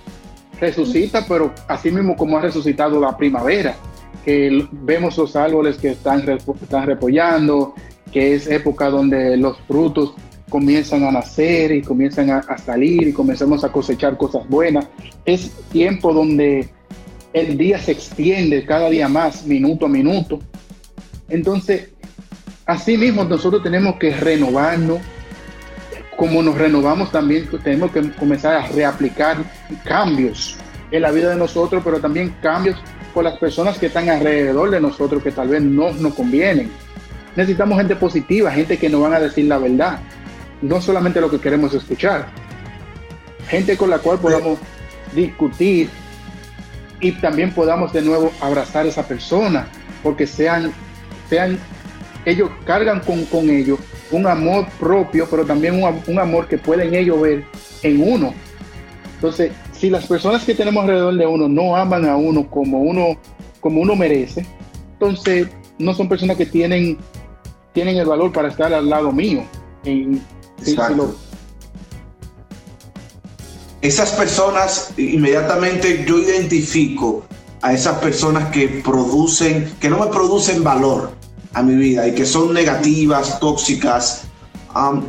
[0.60, 3.74] Resucita, pero así mismo como ha resucitado la primavera
[4.24, 7.74] que vemos los árboles que están, están repollando,
[8.12, 10.14] que es época donde los frutos
[10.48, 14.86] comienzan a nacer y comienzan a, salir y comenzamos a cosechar cosas buenas.
[15.24, 16.68] Es tiempo donde
[17.32, 20.40] el día se extiende cada día más, minuto a minuto.
[21.28, 21.90] Entonces,
[22.70, 25.00] así mismo nosotros tenemos que renovarnos.
[26.16, 29.38] Como nos renovamos también, tenemos que comenzar a reaplicar
[29.84, 30.56] cambios
[30.90, 32.76] en la vida de nosotros, pero también cambios
[33.14, 36.70] por las personas que están alrededor de nosotros que tal vez no nos convienen.
[37.36, 40.00] Necesitamos gente positiva, gente que nos van a decir la verdad,
[40.62, 42.26] no solamente lo que queremos escuchar.
[43.48, 44.58] Gente con la cual podamos
[45.14, 45.88] discutir
[47.00, 49.66] y también podamos de nuevo abrazar a esa persona,
[50.02, 50.70] porque sean,
[51.28, 51.58] sean
[52.24, 53.78] ellos cargan con, con ellos
[54.10, 57.44] un amor propio, pero también un, un amor que pueden ellos ver
[57.82, 58.34] en uno.
[59.14, 63.16] Entonces, si las personas que tenemos alrededor de uno no aman a uno como uno,
[63.60, 64.46] como uno merece,
[64.92, 66.98] entonces no son personas que tienen,
[67.72, 69.42] tienen el valor para estar al lado mío.
[73.80, 77.24] esas personas, inmediatamente yo identifico
[77.62, 81.19] a esas personas que producen, que no me producen valor
[81.52, 84.24] a mi vida y que son negativas, tóxicas.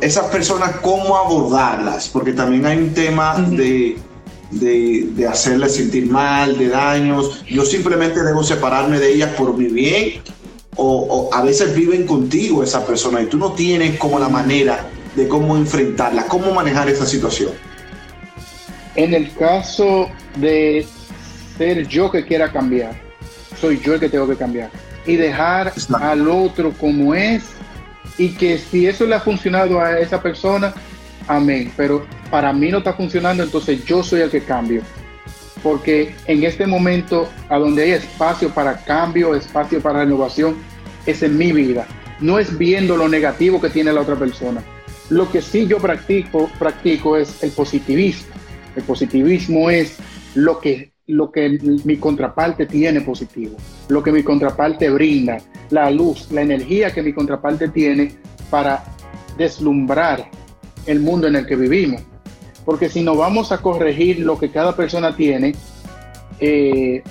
[0.00, 2.08] esas personas, ¿cómo abordarlas?
[2.08, 3.96] Porque también hay un tema de
[4.52, 7.44] de, de hacerle sentir mal, de daños.
[7.48, 10.22] Yo simplemente debo separarme de ellas por mi bien.
[10.76, 15.28] O, a veces viven contigo esa persona y tú no tienes como la manera de
[15.28, 17.50] cómo enfrentarla, cómo manejar esa situación.
[18.94, 20.86] En el caso de
[21.58, 22.98] ser yo que quiera cambiar,
[23.60, 24.70] soy yo el que tengo que cambiar
[25.06, 27.42] y dejar al otro como es
[28.18, 30.74] y que si eso le ha funcionado a esa persona,
[31.26, 31.72] amén.
[31.76, 34.82] Pero para mí no está funcionando, entonces yo soy el que cambio.
[35.62, 40.56] Porque en este momento, a donde hay espacio para cambio, espacio para renovación,
[41.06, 41.86] es en mi vida.
[42.20, 44.62] No es viendo lo negativo que tiene la otra persona.
[45.08, 48.34] Lo que sí yo practico, practico es el positivismo.
[48.76, 49.98] El positivismo es
[50.34, 53.56] lo que lo que mi contraparte tiene positivo,
[53.88, 55.38] lo que mi contraparte brinda,
[55.70, 58.14] la luz, la energía que mi contraparte tiene
[58.50, 58.84] para
[59.36, 60.28] deslumbrar
[60.86, 62.02] el mundo en el que vivimos.
[62.64, 65.54] Porque si no vamos a corregir lo que cada persona tiene,
[66.38, 67.02] eh,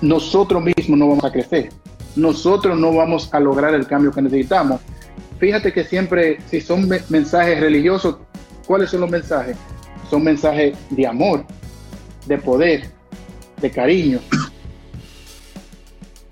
[0.00, 1.70] nosotros mismos no vamos a crecer.
[2.16, 4.80] Nosotros no vamos a lograr el cambio que necesitamos.
[5.38, 8.16] Fíjate que siempre, si son mensajes religiosos,
[8.66, 9.56] ¿cuáles son los mensajes?
[10.10, 11.44] Son mensajes de amor,
[12.26, 12.90] de poder,
[13.60, 14.20] de cariño.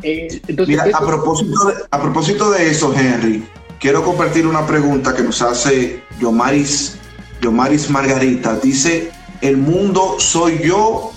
[0.07, 3.43] Eh, Mira, a, propósito de, a propósito de eso, Henry,
[3.81, 6.99] quiero compartir una pregunta que nos hace Yomaris,
[7.41, 8.57] Yomaris Margarita.
[8.57, 11.11] Dice, ¿el mundo soy yo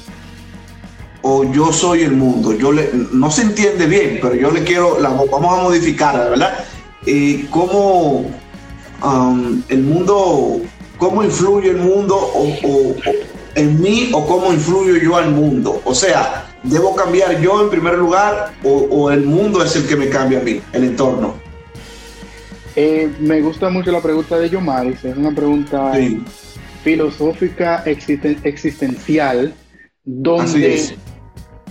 [1.22, 2.54] o yo soy el mundo?
[2.54, 6.58] Yo le, no se entiende bien, pero yo le quiero, la, vamos a modificar, ¿verdad?
[7.06, 8.26] Eh, ¿Cómo
[9.04, 10.62] um, el mundo,
[10.98, 12.96] cómo influye el mundo o
[13.58, 15.82] en mí o cómo influyo yo al mundo.
[15.84, 20.10] O sea, ¿debo cambiar yo en primer lugar o, el mundo es el que me
[20.10, 21.34] cambia a mí, el entorno?
[22.76, 25.94] Eh, me gusta mucho la pregunta de Yomaris, es una pregunta
[26.84, 29.56] filosófica existencial,
[30.04, 30.96] donde,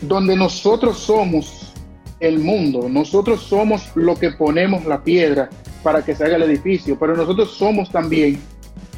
[0.01, 1.73] donde nosotros somos
[2.19, 5.49] el mundo, nosotros somos lo que ponemos la piedra
[5.85, 8.41] para que se haga el edificio, pero nosotros somos también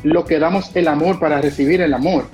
[0.03, 2.25] lo que damos el amor para recibir el amor.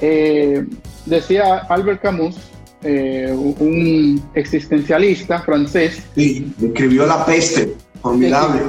[0.00, 0.64] Eh,
[1.06, 2.36] decía Albert Camus,
[2.82, 6.02] eh, un existencialista francés.
[6.14, 8.62] Sí, escribió La peste, formidable.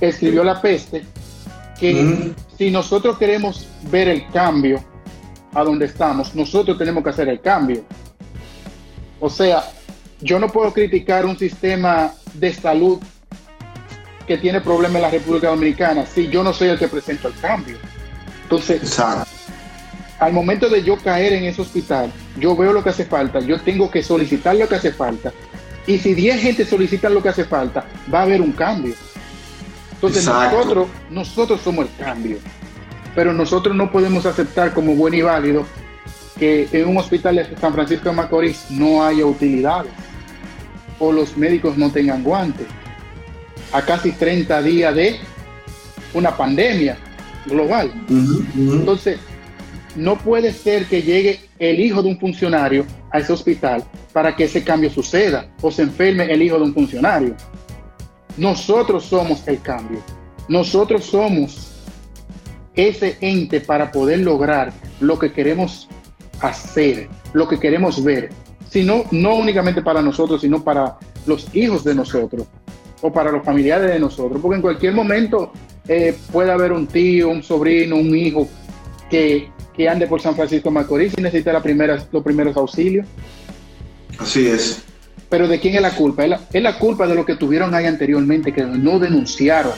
[0.00, 1.04] Escribió, La peste,
[1.78, 4.82] que si nosotros queremos ver el cambio
[5.54, 7.84] a donde estamos, nosotros tenemos que hacer el cambio.
[9.20, 9.64] O sea,
[10.20, 12.98] yo no puedo criticar un sistema de salud
[14.26, 17.34] que tiene problemas en la República Dominicana si yo no soy el que presento el
[17.34, 17.76] cambio.
[18.42, 19.35] Entonces, Exacto
[20.18, 23.60] al momento de yo caer en ese hospital, yo veo lo que hace falta, yo
[23.60, 25.32] tengo que solicitar lo que hace falta.
[25.86, 28.94] Y si 10 gente solicitan lo que hace falta, va a haber un cambio.
[29.92, 32.38] Entonces nosotros, nosotros somos el cambio.
[33.14, 35.66] Pero nosotros no podemos aceptar como bueno y válido
[36.38, 39.92] que en un hospital de San Francisco de Macorís no haya utilidades
[40.98, 42.66] o los médicos no tengan guantes.
[43.72, 45.20] A casi 30 días de
[46.14, 46.98] una pandemia
[47.46, 47.92] global.
[48.54, 49.18] Entonces,
[49.96, 54.44] no puede ser que llegue el hijo de un funcionario a ese hospital para que
[54.44, 57.34] ese cambio suceda o se enferme el hijo de un funcionario.
[58.36, 60.00] Nosotros somos el cambio.
[60.48, 61.72] Nosotros somos
[62.74, 65.88] ese ente para poder lograr lo que queremos
[66.40, 68.30] hacer, lo que queremos ver.
[68.68, 72.46] Sino, no únicamente para nosotros, sino para los hijos de nosotros
[73.00, 74.40] o para los familiares de nosotros.
[74.42, 75.52] Porque en cualquier momento
[75.88, 78.46] eh, puede haber un tío, un sobrino, un hijo
[79.10, 83.06] que que ande por San Francisco Macorís y necesita la primera, los primeros auxilios.
[84.18, 84.82] Así es.
[85.28, 86.24] Pero ¿de quién es la culpa?
[86.24, 89.72] Es la, culpa de lo que tuvieron ahí anteriormente, que no denunciaron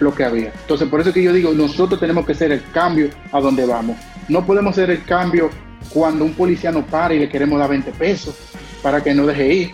[0.00, 0.52] lo que había.
[0.60, 3.96] Entonces, por eso que yo digo, nosotros tenemos que hacer el cambio a donde vamos.
[4.28, 5.48] No podemos hacer el cambio
[5.88, 8.34] cuando un policía nos para y le queremos dar 20 pesos
[8.82, 9.70] para que no deje ir.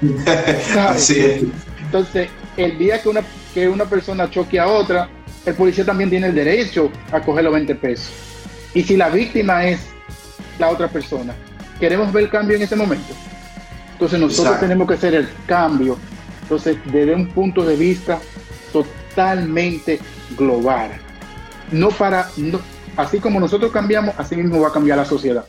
[0.78, 1.42] Así es.
[1.82, 5.10] Entonces, el día que una, que una persona choque a otra,
[5.46, 8.10] el policía también tiene el derecho a coger los 20 pesos.
[8.74, 9.80] Y si la víctima es
[10.58, 11.34] la otra persona,
[11.80, 13.14] ¿queremos ver el cambio en ese momento?
[13.92, 15.96] Entonces nosotros tenemos que hacer el cambio.
[16.42, 18.20] Entonces, desde un punto de vista
[18.72, 19.98] totalmente
[20.36, 20.90] global.
[21.72, 22.28] No para,
[22.96, 25.46] así como nosotros cambiamos, así mismo va a cambiar la sociedad.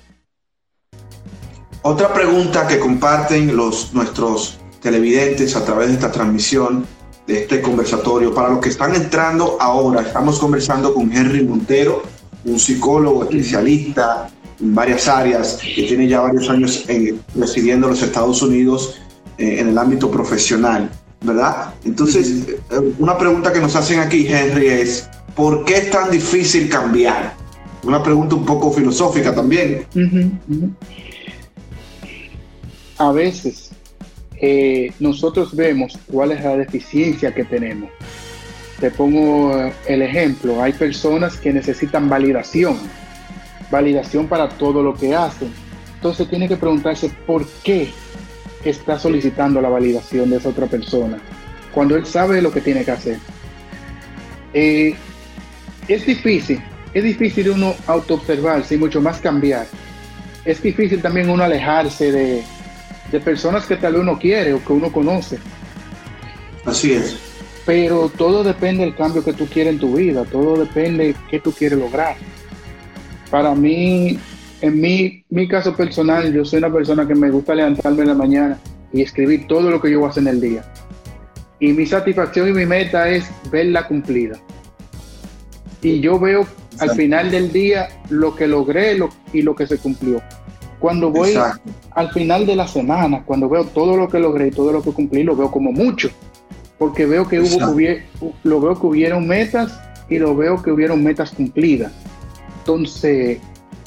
[1.81, 6.85] Otra pregunta que comparten los, nuestros televidentes a través de esta transmisión,
[7.27, 12.03] de este conversatorio, para los que están entrando ahora, estamos conversando con Henry Montero,
[12.45, 18.01] un psicólogo especialista en varias áreas, que tiene ya varios años eh, residiendo en los
[18.01, 18.95] Estados Unidos
[19.37, 20.89] eh, en el ámbito profesional,
[21.21, 21.73] ¿verdad?
[21.83, 26.69] Entonces, eh, una pregunta que nos hacen aquí, Henry, es, ¿por qué es tan difícil
[26.69, 27.35] cambiar?
[27.83, 29.85] Una pregunta un poco filosófica también.
[32.97, 33.66] A veces
[34.99, 37.89] nosotros vemos cuál es la deficiencia que tenemos
[38.79, 42.77] te pongo el ejemplo, hay personas que necesitan validación,
[43.71, 45.51] validación para todo lo que hacen.
[45.95, 47.89] Entonces tiene que preguntarse por qué
[48.63, 51.17] está solicitando la validación de esa otra persona,
[51.73, 53.17] cuando él sabe lo que tiene que hacer.
[54.53, 54.95] Eh,
[55.87, 56.61] es difícil,
[56.93, 59.65] es difícil uno autoobservarse y mucho más cambiar.
[60.45, 62.43] Es difícil también uno alejarse de,
[63.11, 65.37] de personas que tal vez uno quiere o que uno conoce.
[66.65, 67.17] Así es.
[67.65, 71.39] Pero todo depende del cambio que tú quieres en tu vida, todo depende de qué
[71.39, 72.15] tú quieres lograr.
[73.29, 74.17] Para mí,
[74.61, 78.13] en mi, mi caso personal, yo soy una persona que me gusta levantarme en la
[78.13, 78.59] mañana
[78.93, 80.63] y escribir todo lo que yo voy a hacer en el día.
[81.59, 84.39] Y mi satisfacción y mi meta es verla cumplida.
[85.81, 86.47] Y yo veo
[86.79, 88.97] al final del día lo que logré
[89.33, 90.21] y lo que se cumplió.
[90.79, 91.35] Cuando voy
[91.97, 94.91] al final de la semana, cuando veo todo lo que logré y todo lo que
[94.91, 96.11] cumplí, lo veo como mucho.
[96.77, 97.59] Porque veo que hubo,
[98.43, 101.91] lo veo que hubieron metas y lo veo que hubieron metas cumplidas.
[102.59, 103.39] Entonces,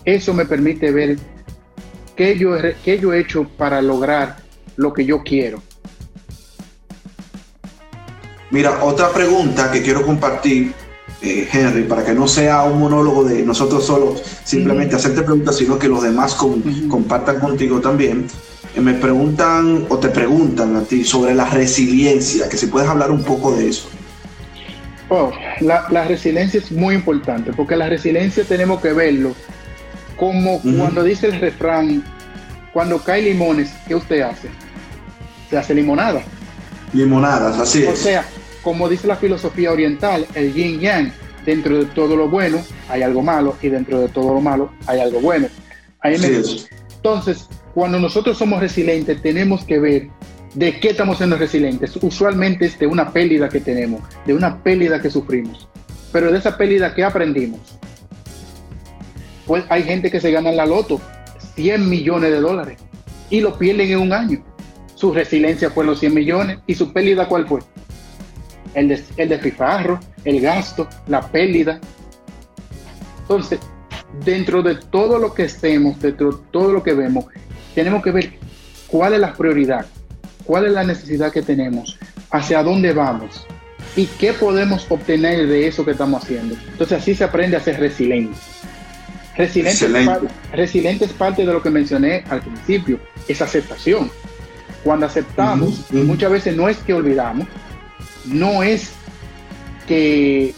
[0.05, 1.19] eso me permite ver
[2.17, 4.39] qué yo, qué yo he hecho para lograr
[4.75, 5.63] lo que yo quiero.
[8.51, 10.75] Mira, otra pregunta que quiero compartir,
[11.23, 15.79] eh, Henry, para que no sea un monólogo de nosotros solos, simplemente hacerte preguntas, sino
[15.79, 18.27] que los demás compartan contigo también.
[18.75, 23.11] Eh, me preguntan o te preguntan a ti sobre la resiliencia, que si puedes hablar
[23.11, 23.89] un poco de eso.
[25.09, 29.35] Oh, la, la, resiliencia es muy importante, porque la resiliencia tenemos que verlo
[30.21, 32.05] como cuando dice el refrán,
[32.75, 34.51] cuando cae limones, ¿qué usted hace?
[35.49, 36.23] Se hace limonada.
[36.93, 37.89] Limonadas, así es.
[37.89, 38.27] O sea,
[38.63, 41.13] como dice la filosofía oriental, el yin yang,
[41.45, 45.01] dentro de todo lo bueno hay algo malo y dentro de todo lo malo hay
[45.01, 45.49] algo bueno.
[46.03, 50.09] Entonces, cuando nosotros somos resilientes, tenemos que ver
[50.55, 51.97] de qué estamos siendo resilientes.
[52.03, 55.69] Usualmente es de una pérdida que tenemos, de una pérdida que sufrimos.
[56.13, 57.61] Pero de esa pérdida, ¿qué aprendimos?
[59.47, 61.01] Pues hay gente que se gana en la loto
[61.55, 62.79] 100 millones de dólares
[63.31, 64.45] y lo pierden en un año.
[64.95, 67.61] Su resiliencia fue los 100 millones y su pérdida cuál fue?
[68.75, 71.81] El, de, el despifarro, el gasto, la pérdida.
[73.23, 73.61] Entonces,
[74.25, 77.27] dentro de todo lo que estemos, dentro de todo lo que vemos,
[77.75, 78.33] tenemos que ver
[78.87, 79.87] cuál es la prioridad,
[80.45, 81.99] cuál es la necesidad que tenemos,
[82.31, 83.47] hacia dónde vamos
[83.97, 86.55] y qué podemos obtener de eso que estamos haciendo.
[86.73, 88.37] Entonces así se aprende a ser resiliente.
[89.37, 94.11] Resiliente es, parte de lo que mencioné al principio, es aceptación.
[94.85, 97.47] Cuando aceptamos, muchas veces no es que olvidamos,
[98.25, 98.93] no es
[99.87, 100.55] que,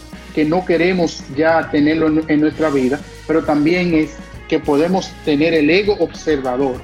[0.47, 4.15] no queremos ya tenerlo en, nuestra vida, pero también es
[4.49, 6.77] que podemos tener el ego observador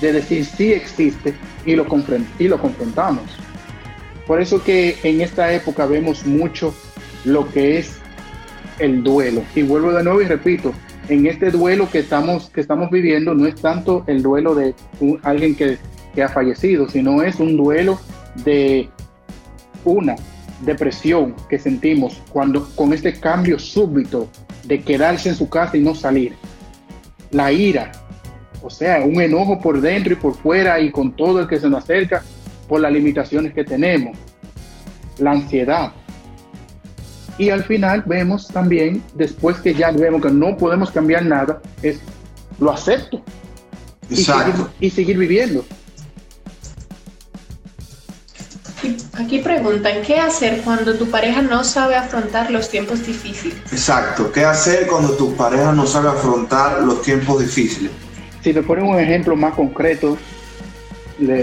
[0.00, 1.34] de decir sí existe
[1.64, 1.86] y lo,
[2.38, 3.24] y lo confrontamos.
[4.26, 6.74] Por eso que en esta época vemos mucho
[7.24, 7.98] lo que es
[8.78, 9.42] el duelo.
[9.54, 10.72] Y vuelvo de nuevo y repito,
[11.08, 14.74] en este duelo que estamos, que estamos viviendo no es tanto el duelo de
[15.22, 15.78] alguien que,
[16.22, 17.98] ha fallecido, sino es un duelo
[18.44, 18.88] de
[19.84, 20.16] una
[20.64, 24.28] depresión que sentimos cuando con este cambio súbito
[24.64, 26.34] de quedarse en su casa y no salir.
[27.30, 27.92] La ira,
[28.62, 31.68] o sea, un enojo por dentro y por fuera y con todo el que se
[31.68, 32.22] nos acerca
[32.68, 34.16] por las limitaciones que tenemos.
[35.18, 35.92] La ansiedad,
[37.36, 42.00] y al final vemos también, después que ya vemos que no podemos cambiar nada, es
[42.60, 43.20] lo acepto.
[44.08, 44.70] Exacto.
[44.78, 45.64] Y seguir, viviendo.
[49.16, 53.56] Aquí preguntan, ¿qué hacer cuando tu pareja no sabe afrontar los tiempos difíciles?
[53.70, 57.92] Exacto, ¿qué hacer cuando tu pareja no sabe afrontar los tiempos difíciles?
[58.42, 60.18] Si me ponen un ejemplo más concreto.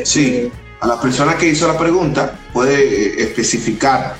[0.04, 0.52] sí,
[0.82, 4.16] a la persona que hizo la pregunta puede eh, especificar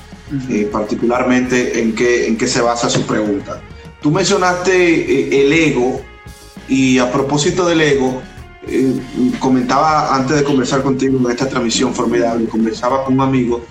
[0.48, 3.60] eh, particularmente en qué, en qué se basa su pregunta.
[4.00, 6.00] Tú mencionaste eh, el ego
[6.68, 8.22] y a propósito del ego,
[8.68, 8.94] eh,
[9.38, 13.62] comentaba antes de conversar contigo en esta transmisión formidable, conversaba con un amigo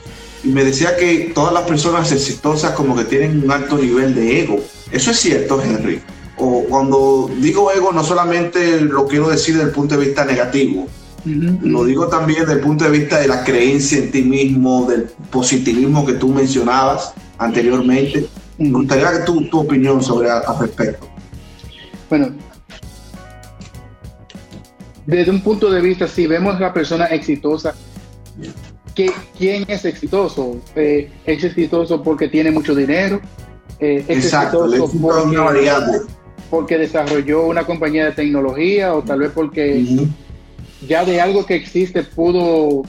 [0.44, 4.42] y me decía que todas las personas exitosas como que tienen un alto nivel de
[4.42, 4.60] ego.
[4.92, 6.02] ¿Eso es cierto, Henry?
[6.38, 10.88] O cuando digo ego no solamente lo quiero decir desde el punto de vista negativo,
[11.24, 15.04] lo digo también desde el punto de vista de la creencia en ti mismo, del
[15.30, 18.28] positivismo que tú mencionabas anteriormente.
[18.58, 21.08] Me gustaría tu, tu opinión sobre al respecto.
[22.10, 22.34] Bueno,
[25.06, 27.74] desde un punto de vista, si vemos a la persona exitosa,
[29.38, 30.58] ¿quién es exitoso?
[30.76, 33.20] Eh, ¿Es exitoso porque tiene mucho dinero?
[33.80, 35.72] Eh, ¿Es exitoso porque,
[36.50, 40.08] porque, desarrolló una compañía de tecnología o tal vez porque
[40.88, 42.84] ya de algo que existe pudo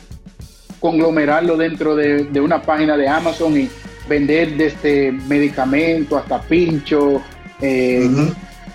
[0.80, 3.70] conglomerarlo dentro de, una página de Amazon y
[4.08, 7.22] vender desde medicamento hasta pincho,
[7.60, 8.10] eh,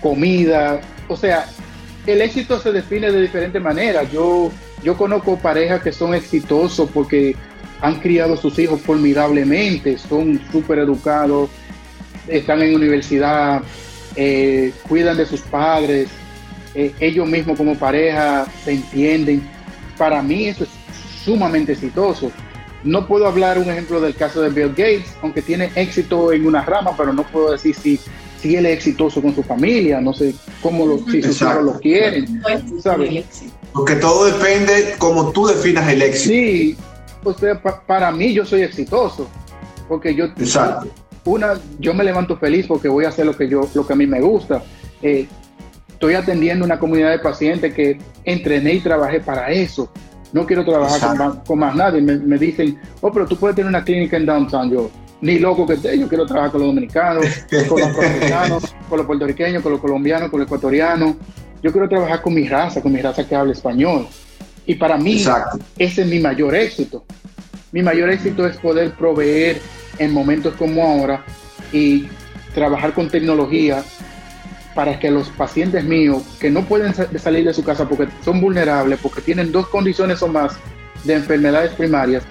[0.00, 0.80] comida.
[1.06, 1.46] O sea,
[2.08, 4.10] el éxito se define de diferentes maneras.
[4.10, 4.50] Yo,
[4.82, 7.36] yo conozco parejas que son exitosos porque
[7.82, 11.50] han criado a sus hijos formidablemente, son súper educados,
[12.26, 13.62] están en universidad,
[14.16, 16.08] eh, cuidan de sus padres,
[16.74, 19.46] eh, ellos mismos como pareja se entienden.
[19.98, 20.70] Para mí eso es
[21.24, 22.32] sumamente exitoso.
[22.84, 26.64] No puedo hablar un ejemplo del caso de Bill Gates, aunque tiene éxito en una
[26.64, 28.00] rama, pero no puedo decir si
[28.40, 31.80] si él es exitoso con su familia, no sé cómo lo, si sus hijos lo
[31.80, 32.42] quieren,
[32.80, 33.24] ¿sabes?
[33.72, 36.34] Porque todo depende como tú definas el éxito.
[36.34, 36.76] Sí,
[37.24, 39.28] o sea, para mí yo soy exitoso,
[39.88, 40.88] porque yo, Exacto.
[41.24, 43.96] una, yo me levanto feliz porque voy a hacer lo que yo, lo que a
[43.96, 44.62] mí me gusta.
[45.02, 45.26] Eh,
[45.88, 49.90] estoy atendiendo una comunidad de pacientes que entrené y trabajé para eso.
[50.32, 52.00] No quiero trabajar con más, nadie.
[52.00, 54.70] Me, dicen, oh, pero tú puedes tener una clínica en downtown.
[54.70, 54.90] Yo,
[55.20, 57.26] ni loco que esté, yo quiero trabajar con los dominicanos,
[57.68, 61.16] con los colombianos, con los puertorriqueños, con los colombianos, con los ecuatorianos.
[61.62, 64.06] Yo quiero trabajar con mi raza, con mi raza que habla español.
[64.64, 65.24] Y para mí,
[65.78, 67.04] ese es mi mayor éxito.
[67.72, 69.60] Mi mayor éxito es poder proveer
[69.98, 71.24] en momentos como ahora
[71.72, 72.06] y
[72.54, 73.82] trabajar con tecnología
[74.74, 79.00] para que los pacientes míos que no pueden salir de su casa porque son vulnerables,
[79.02, 80.56] porque tienen dos condiciones o más
[81.04, 82.22] de enfermedades primarias,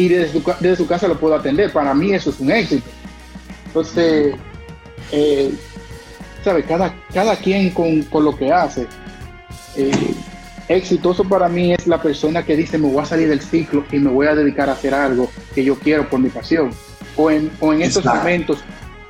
[0.00, 1.70] y desde su, casa lo puedo atender.
[1.70, 2.88] Para mí eso es un éxito.
[3.66, 4.34] Entonces,
[5.12, 5.52] eh,
[6.42, 6.62] ¿sabe?
[6.62, 8.86] Cada, cada quien con, lo que hace.
[9.76, 10.14] Eh,
[10.68, 13.98] exitoso para mí es la persona que dice me voy a salir del ciclo y
[13.98, 16.70] me voy a dedicar a hacer algo que yo quiero por mi pasión.
[17.16, 18.60] O en, o en estos momentos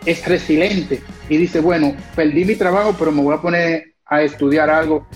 [0.05, 4.71] es resiliente y dice, bueno, perdí mi trabajo, pero me voy a poner a estudiar
[4.71, 5.07] algo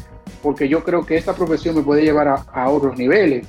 [0.41, 3.45] porque yo creo que esta profesión me puede llevar a, a otros niveles.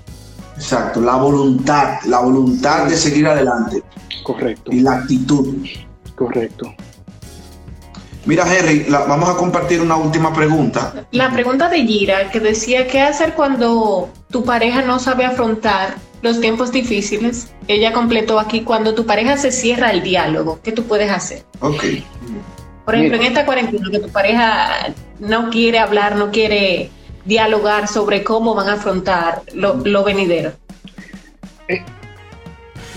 [0.56, 3.84] Exacto, la voluntad, la voluntad de seguir adelante.
[4.24, 4.72] Correcto.
[4.72, 5.58] Y la actitud.
[6.16, 6.74] Correcto.
[8.26, 11.06] Mira, Henry, vamos a compartir una última pregunta.
[11.12, 16.41] La pregunta de Gira, que decía, ¿qué hacer cuando tu pareja no sabe afrontar los
[16.41, 17.53] tiempos difíciles?
[17.68, 21.43] Ella completó aquí, cuando tu pareja se cierra el diálogo, ¿qué tú puedes hacer?
[21.60, 21.84] Ok.
[22.84, 26.89] Por ejemplo, en esta cuarentena, que tu pareja no quiere hablar, no quiere
[27.26, 30.54] dialogar sobre cómo van a afrontar lo, lo venidero.
[31.68, 31.84] Eh,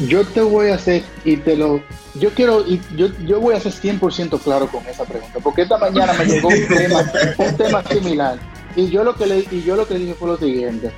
[0.06, 1.82] yo te voy a hacer y te lo
[2.18, 5.78] yo quiero, y yo, yo voy a ser 100% claro con esa pregunta, porque esta
[5.78, 8.38] mañana me llegó un tema, un tema similar.
[8.76, 10.90] Y yo, lo que le, y yo lo que dije fue lo siguiente.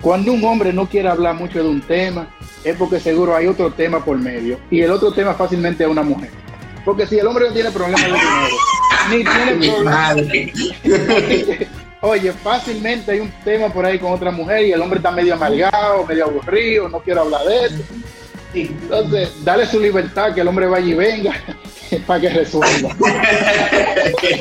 [0.00, 2.28] Cuando un hombre no quiere hablar mucho de un tema,
[2.64, 4.58] es porque seguro hay otro tema por medio.
[4.70, 6.30] Y el otro tema fácilmente es una mujer.
[6.84, 8.56] Porque si el hombre no tiene problemas de dinero,
[9.10, 10.16] ni tiene problemas.
[12.02, 15.34] Oye, fácilmente hay un tema por ahí con otra mujer y el hombre está medio
[15.34, 17.84] amargado, medio aburrido, no quiere hablar de eso.
[18.54, 21.34] Entonces, dale su libertad, que el hombre vaya y venga
[22.06, 22.90] para que resuelva.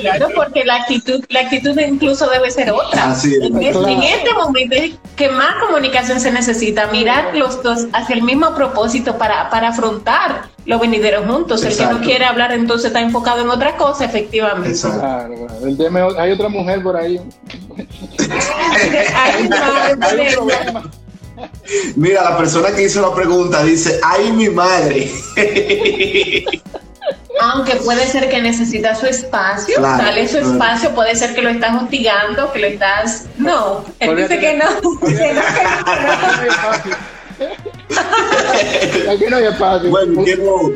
[0.01, 3.16] claro, porque la actitud, la actitud incluso debe ser otra.
[3.24, 8.53] en, este momento es que más comunicación se necesita, mirar los dos hacia el mismo
[8.55, 11.64] propósito para, para afrontar los venideros juntos.
[11.64, 14.80] El que no quiere hablar entonces está enfocado en otra cosa, efectivamente.
[14.80, 15.47] Claro,
[16.18, 17.20] hay otra mujer por ahí.
[21.96, 25.12] Mira, la persona que hizo la pregunta dice, ¡ay, mi madre!
[27.42, 31.82] Aunque puede ser que necesita su espacio, dale su espacio, puede ser que lo estás
[31.82, 33.26] hostigando, que lo estás...
[33.38, 34.66] No, él dice que no.
[39.12, 39.90] Aquí no hay espacio.
[39.90, 40.74] Bueno, quiero,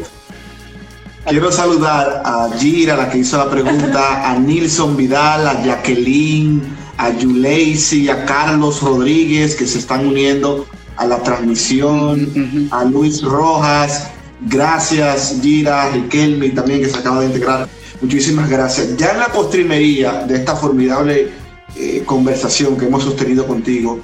[1.27, 7.09] quiero saludar a Gira, la que hizo la pregunta, a Nilson Vidal, a Jacqueline, a
[7.09, 10.65] Yuleisi, a Carlos Rodríguez que se están uniendo
[10.95, 14.09] a la transmisión, a Luis Rojas,
[14.41, 17.67] gracias Gira, Riquelme también que se acaba de integrar,
[18.01, 18.95] muchísimas gracias.
[18.97, 21.31] Ya en la postrimería de esta formidable
[21.75, 23.99] eh, conversación que hemos sostenido contigo,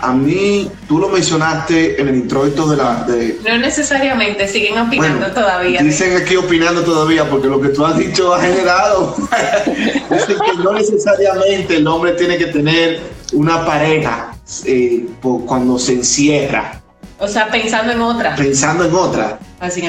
[0.00, 3.04] a mí, tú lo mencionaste en el introito de la...
[3.04, 3.38] De...
[3.44, 5.80] No necesariamente, siguen opinando todavía.
[5.82, 9.16] Dicen aquí opinando todavía, porque lo que tú has dicho ha generado.
[10.10, 13.00] Dicen que no necesariamente el hombre tiene que tener
[13.32, 15.06] una pareja eh,
[15.46, 16.80] cuando se encierra.
[17.18, 18.36] O sea, pensando en otra.
[18.36, 19.38] Pensando en otra.
[19.60, 19.88] Así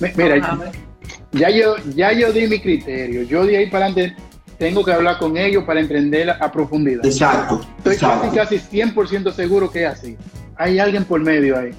[0.00, 0.58] Mira,
[1.32, 3.22] ya yo, ya yo di mi criterio.
[3.22, 4.16] Yo de ahí para adelante
[4.58, 7.06] tengo que hablar con ellos para entenderla a profundidad.
[7.06, 7.64] Exacto.
[7.78, 10.16] Estoy casi, casi 100% seguro que es así.
[10.56, 11.70] Hay alguien por medio ahí.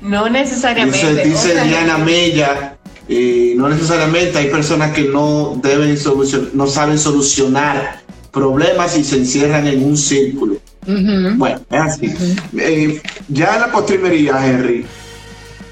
[0.00, 1.24] No necesariamente.
[1.24, 2.76] Dice, dice Diana Mella,
[3.08, 8.00] eh, no necesariamente hay personas que no deben solucionar, no saben solucionar
[8.30, 10.56] problemas y se encierran en un círculo.
[10.86, 12.14] Bueno, es así.
[12.56, 14.86] Eh, ya en la postrimería, Henry,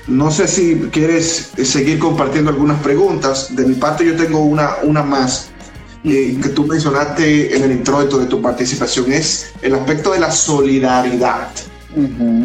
[0.09, 3.55] no sé si quieres seguir compartiendo algunas preguntas.
[3.55, 5.51] De mi parte, yo tengo una, una más
[6.05, 10.31] eh, que tú mencionaste en el introito de tu participación es el aspecto de la
[10.31, 11.49] solidaridad.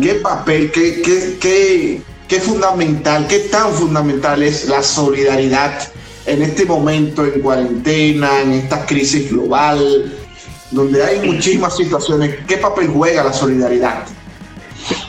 [0.01, 5.91] ¿Qué papel, qué, qué, qué, fundamental, qué tan fundamental es la solidaridad
[6.25, 10.13] en este momento en cuarentena, en esta crisis global,
[10.71, 12.35] donde hay muchísimas situaciones?
[12.47, 14.05] ¿Qué papel juega la solidaridad?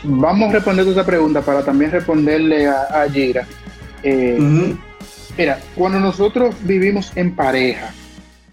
[0.03, 3.47] Vamos a responder esa pregunta para también responderle a, a Gira.
[4.03, 4.75] Eh,
[5.39, 7.95] Mira, cuando nosotros vivimos en pareja,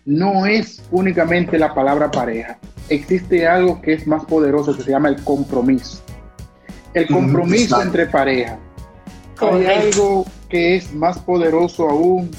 [0.07, 2.57] no es únicamente la palabra pareja.
[2.87, 6.01] Existe algo que es más poderoso que se llama el compromiso.
[6.93, 8.57] El compromiso entre pareja.
[9.41, 12.31] Hay algo que es más poderoso aún,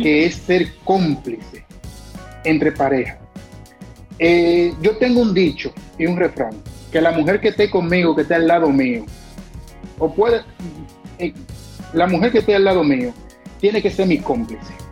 [0.00, 1.66] que es ser cómplice
[2.44, 3.18] entre pareja.
[4.20, 6.52] Eh, yo tengo un dicho y un refrán,
[6.92, 9.04] que la mujer que esté conmigo, que esté al lado mío,
[9.98, 10.42] o puede,
[11.18, 11.34] eh,
[11.92, 13.12] la mujer que esté al lado mío,
[13.60, 14.87] tiene que ser mi cómplice.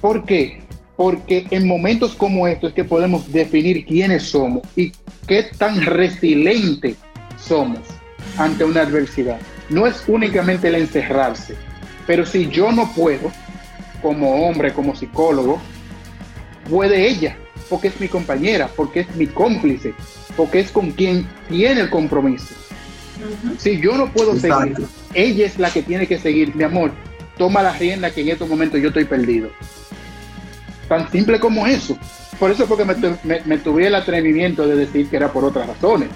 [0.00, 0.60] ¿Por qué?
[0.96, 4.92] Porque en momentos como estos es que podemos definir quiénes somos y
[5.26, 6.96] qué tan resilientes
[7.38, 7.80] somos
[8.36, 9.38] ante una adversidad.
[9.68, 11.54] No es únicamente el encerrarse,
[12.06, 13.30] pero si yo no puedo,
[14.02, 15.60] como hombre, como psicólogo,
[16.68, 17.36] puede ella,
[17.68, 19.94] porque es mi compañera, porque es mi cómplice,
[20.36, 22.54] porque es con quien tiene el compromiso.
[23.58, 24.76] Si yo no puedo seguir,
[25.14, 26.54] ella es la que tiene que seguir.
[26.56, 26.90] Mi amor,
[27.36, 29.50] toma la rienda que en estos momentos yo estoy perdido.
[30.90, 31.96] Tan simple como eso.
[32.40, 32.96] Por eso porque me,
[33.44, 36.08] me, tuve el atrevimiento de decir que era por otras razones.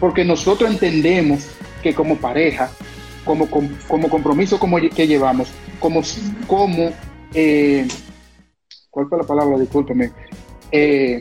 [0.00, 1.46] Porque nosotros entendemos
[1.84, 2.68] que como pareja,
[3.24, 6.02] como, como, compromiso como que llevamos, como,
[6.48, 6.90] como
[7.32, 7.86] eh,
[8.90, 9.56] ¿cuál fue la palabra?
[9.56, 10.10] Discúlpeme.
[10.72, 11.20] Eh,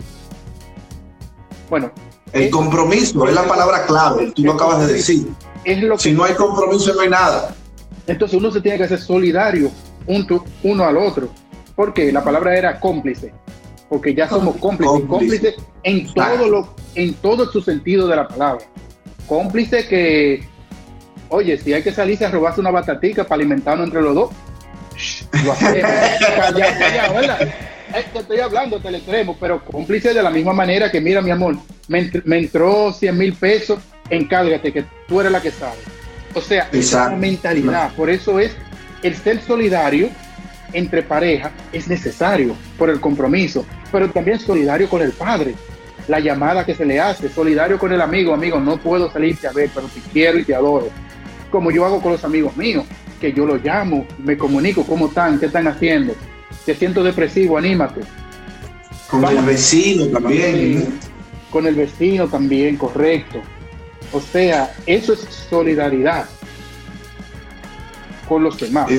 [1.70, 1.92] bueno,
[2.34, 5.28] el compromiso es la palabra clave, tú lo acabas de decir.
[6.00, 7.54] si no hay compromiso no hay nada.
[8.08, 9.70] Entonces uno se tiene que hacer solidario
[10.64, 11.30] uno al otro.
[11.78, 13.32] Porque la palabra era cómplice.
[13.88, 15.02] Porque ya somos cómplices.
[15.08, 18.66] Cómplices en todo, lo, en todo su sentido de la palabra.
[19.28, 20.44] Cómplice que,
[21.30, 24.32] oye, si hay que salirse a robarse una batatica para alimentarnos entre los dos,
[25.46, 25.92] lo hacemos.
[28.14, 31.58] te estoy hablando del extremo, pero cómplice de la misma manera que, mira, mi amor,
[31.88, 35.78] me, entró 100 mil pesos, encárgate, que tú eres la que sabe.
[36.34, 37.94] O sea, esa mentalidad.
[37.94, 38.52] Por eso es
[39.04, 40.10] el ser solidario
[40.74, 45.56] entre pareja es necesario por el compromiso, pero también solidario con el padre.
[46.08, 49.52] La llamada que se le hace, solidario con el amigo, amigo, no puedo salirte a
[49.52, 50.90] ver, pero te quiero y te adoro.
[51.52, 52.86] Como yo hago con los amigos míos,
[53.20, 55.40] que yo los llamo, me comunico, ¿cómo están?
[55.40, 56.16] ¿Qué están haciendo?
[56.66, 58.02] Te siento depresivo, anímate.
[59.10, 61.00] Con el vecino también.
[61.50, 63.42] Con el vecino también, correcto.
[64.14, 66.26] O sea, eso es solidaridad
[68.28, 68.90] con los demás.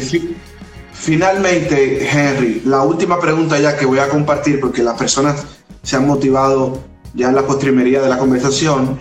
[1.00, 5.46] Finalmente, Henry, la última pregunta ya que voy a compartir porque las personas
[5.82, 6.80] se han motivado
[7.14, 8.98] ya en la postrimería de la conversación,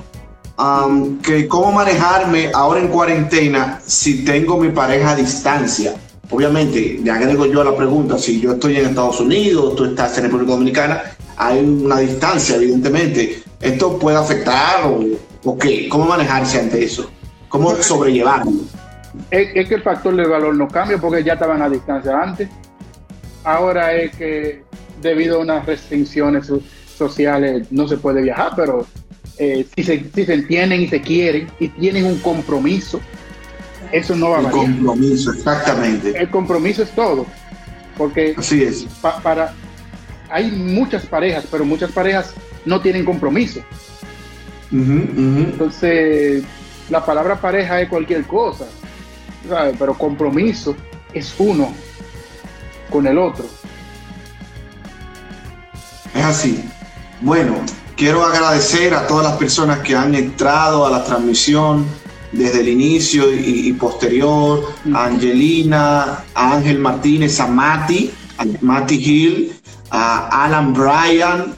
[1.21, 5.95] que cómo manejarme ahora en cuarentena si tengo mi pareja a distancia.
[6.29, 10.17] Obviamente, le agrego yo a la pregunta, si yo estoy en Estados Unidos, tú estás
[10.17, 11.01] en República Dominicana,
[11.35, 13.43] hay una distancia, evidentemente.
[13.59, 14.83] ¿Esto puede afectar
[15.43, 15.89] o, qué?
[15.89, 17.09] ¿Cómo manejarse ante eso?
[17.49, 18.51] ¿Cómo sobrellevarlo?
[19.31, 22.49] Es, que el factor de valor no cambia porque ya estaban a distancia antes.
[23.43, 24.63] Ahora es que
[25.01, 26.51] debido a unas restricciones
[26.97, 28.85] sociales no se puede viajar, pero
[29.37, 32.99] eh, si, se, si se entienden y se quieren y tienen un compromiso,
[33.91, 34.65] eso no va a variar.
[34.65, 36.17] El compromiso, exactamente.
[36.17, 37.25] El compromiso es todo.
[37.97, 38.85] Porque Así es.
[39.23, 39.53] para,
[40.29, 42.33] hay muchas parejas, pero muchas parejas
[42.65, 43.61] no tienen compromiso.
[44.71, 46.43] Entonces,
[46.89, 48.65] la palabra pareja es cualquier cosa,
[49.77, 50.75] pero compromiso
[51.13, 51.73] es uno
[52.89, 53.45] con el otro.
[56.13, 56.63] Es así.
[57.21, 57.55] Bueno,
[57.95, 61.85] quiero agradecer a todas las personas que han entrado a la transmisión
[62.31, 69.59] desde el inicio y, posterior, a Angelina, a Ángel Martínez, a Mati, a Mati Hill,
[69.89, 71.55] a Alan Bryan,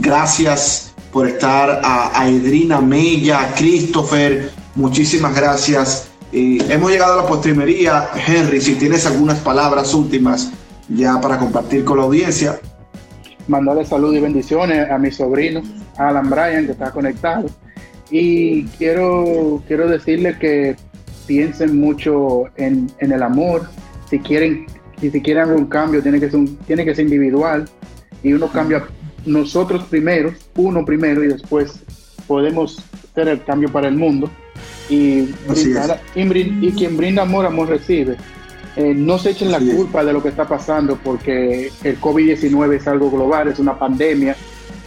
[0.00, 6.07] gracias por estar, a, Edrina Mella, a Christopher, muchísimas gracias.
[6.32, 8.08] Hemos llegado a la postrimería.
[8.26, 10.50] Henry, si tienes algunas palabras últimas
[10.88, 12.58] ya para compartir con la audiencia.
[13.46, 15.62] Mandarle salud y bendiciones a mi sobrino,
[15.96, 17.48] Alan Bryan, que está conectado
[18.10, 20.76] y quiero, quiero decirles que
[21.26, 23.68] piensen mucho en, el amor.
[24.08, 24.66] Si quieren,
[25.00, 27.68] si quieren un cambio, tiene que ser, tiene que ser individual.
[28.22, 28.86] Y uno cambia
[29.26, 31.80] nosotros primero, uno primero, y después
[32.26, 34.30] podemos hacer el cambio para el mundo.
[34.88, 35.34] Y,
[36.14, 38.16] y, quien brinda amor, amor recibe.
[38.76, 42.86] Eh, no se echen la culpa de lo que está pasando porque el COVID-19 es
[42.86, 44.36] algo global, es una pandemia.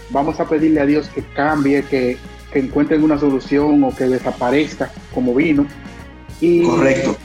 [0.10, 2.18] Vamos a pedirle a Dios que cambie, que,
[2.52, 5.66] que encuentren una solución o que desaparezca como vino.
[6.40, 7.18] Y, Correcto.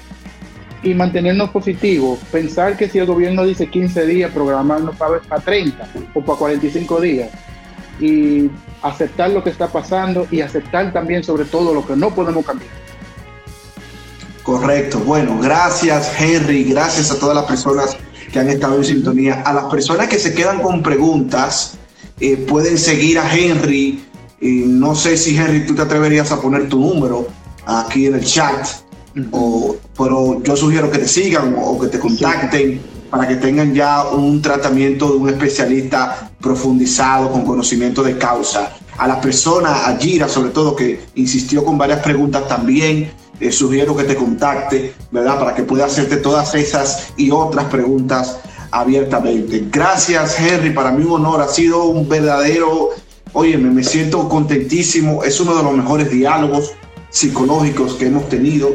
[0.82, 2.18] Y mantenernos positivos.
[2.30, 7.00] Pensar que si el gobierno dice 15 días, programarnos para, para 30 o para 45
[7.00, 7.30] días.
[8.00, 8.50] Y
[8.82, 12.70] aceptar lo que está pasando y aceptar también sobre todo lo que no podemos cambiar.
[14.42, 15.00] Correcto.
[15.00, 17.96] Bueno, gracias Henry, gracias a todas las personas
[18.32, 19.42] que han estado en sintonía.
[19.42, 21.78] A las personas que se quedan con preguntas,
[22.20, 24.04] eh, pueden seguir a Henry.
[24.40, 27.26] no sé si Henry tú te atreverías a poner tu número
[27.66, 28.66] aquí en el chat,
[29.32, 32.80] o, pero yo sugiero que te sigan o que te contacten
[33.16, 38.76] para que tengan ya un tratamiento de un especialista profundizado con conocimiento de causa.
[38.98, 43.10] A la persona, a Gira sobre todo, que insistió con varias preguntas también,
[43.40, 45.38] eh, sugiero que te contacte, ¿verdad?
[45.38, 48.36] Para que pueda hacerte todas esas y otras preguntas
[48.70, 49.66] abiertamente.
[49.70, 52.90] Gracias, Henry, para mí un honor, ha sido un verdadero,
[53.32, 56.72] oye, me siento contentísimo, es uno de los mejores diálogos
[57.08, 58.74] psicológicos que hemos tenido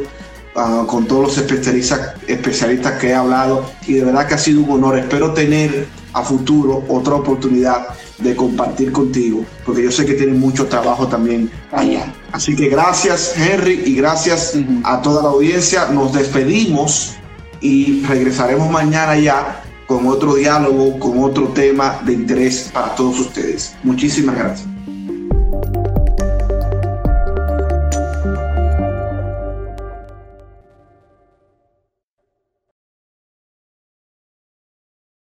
[0.54, 4.60] Ah, con todos los especialistas, especialistas que he hablado y de verdad que ha sido
[4.60, 4.98] un honor.
[4.98, 7.88] Espero tener a futuro otra oportunidad
[8.18, 12.12] de compartir contigo, porque yo sé que tienes mucho trabajo también allá.
[12.32, 14.52] Así que gracias Henry y gracias
[14.84, 15.86] a toda la audiencia.
[15.86, 17.14] Nos despedimos
[17.62, 23.74] y regresaremos mañana ya con otro diálogo, con otro tema de interés para todos ustedes.
[23.82, 24.68] Muchísimas gracias.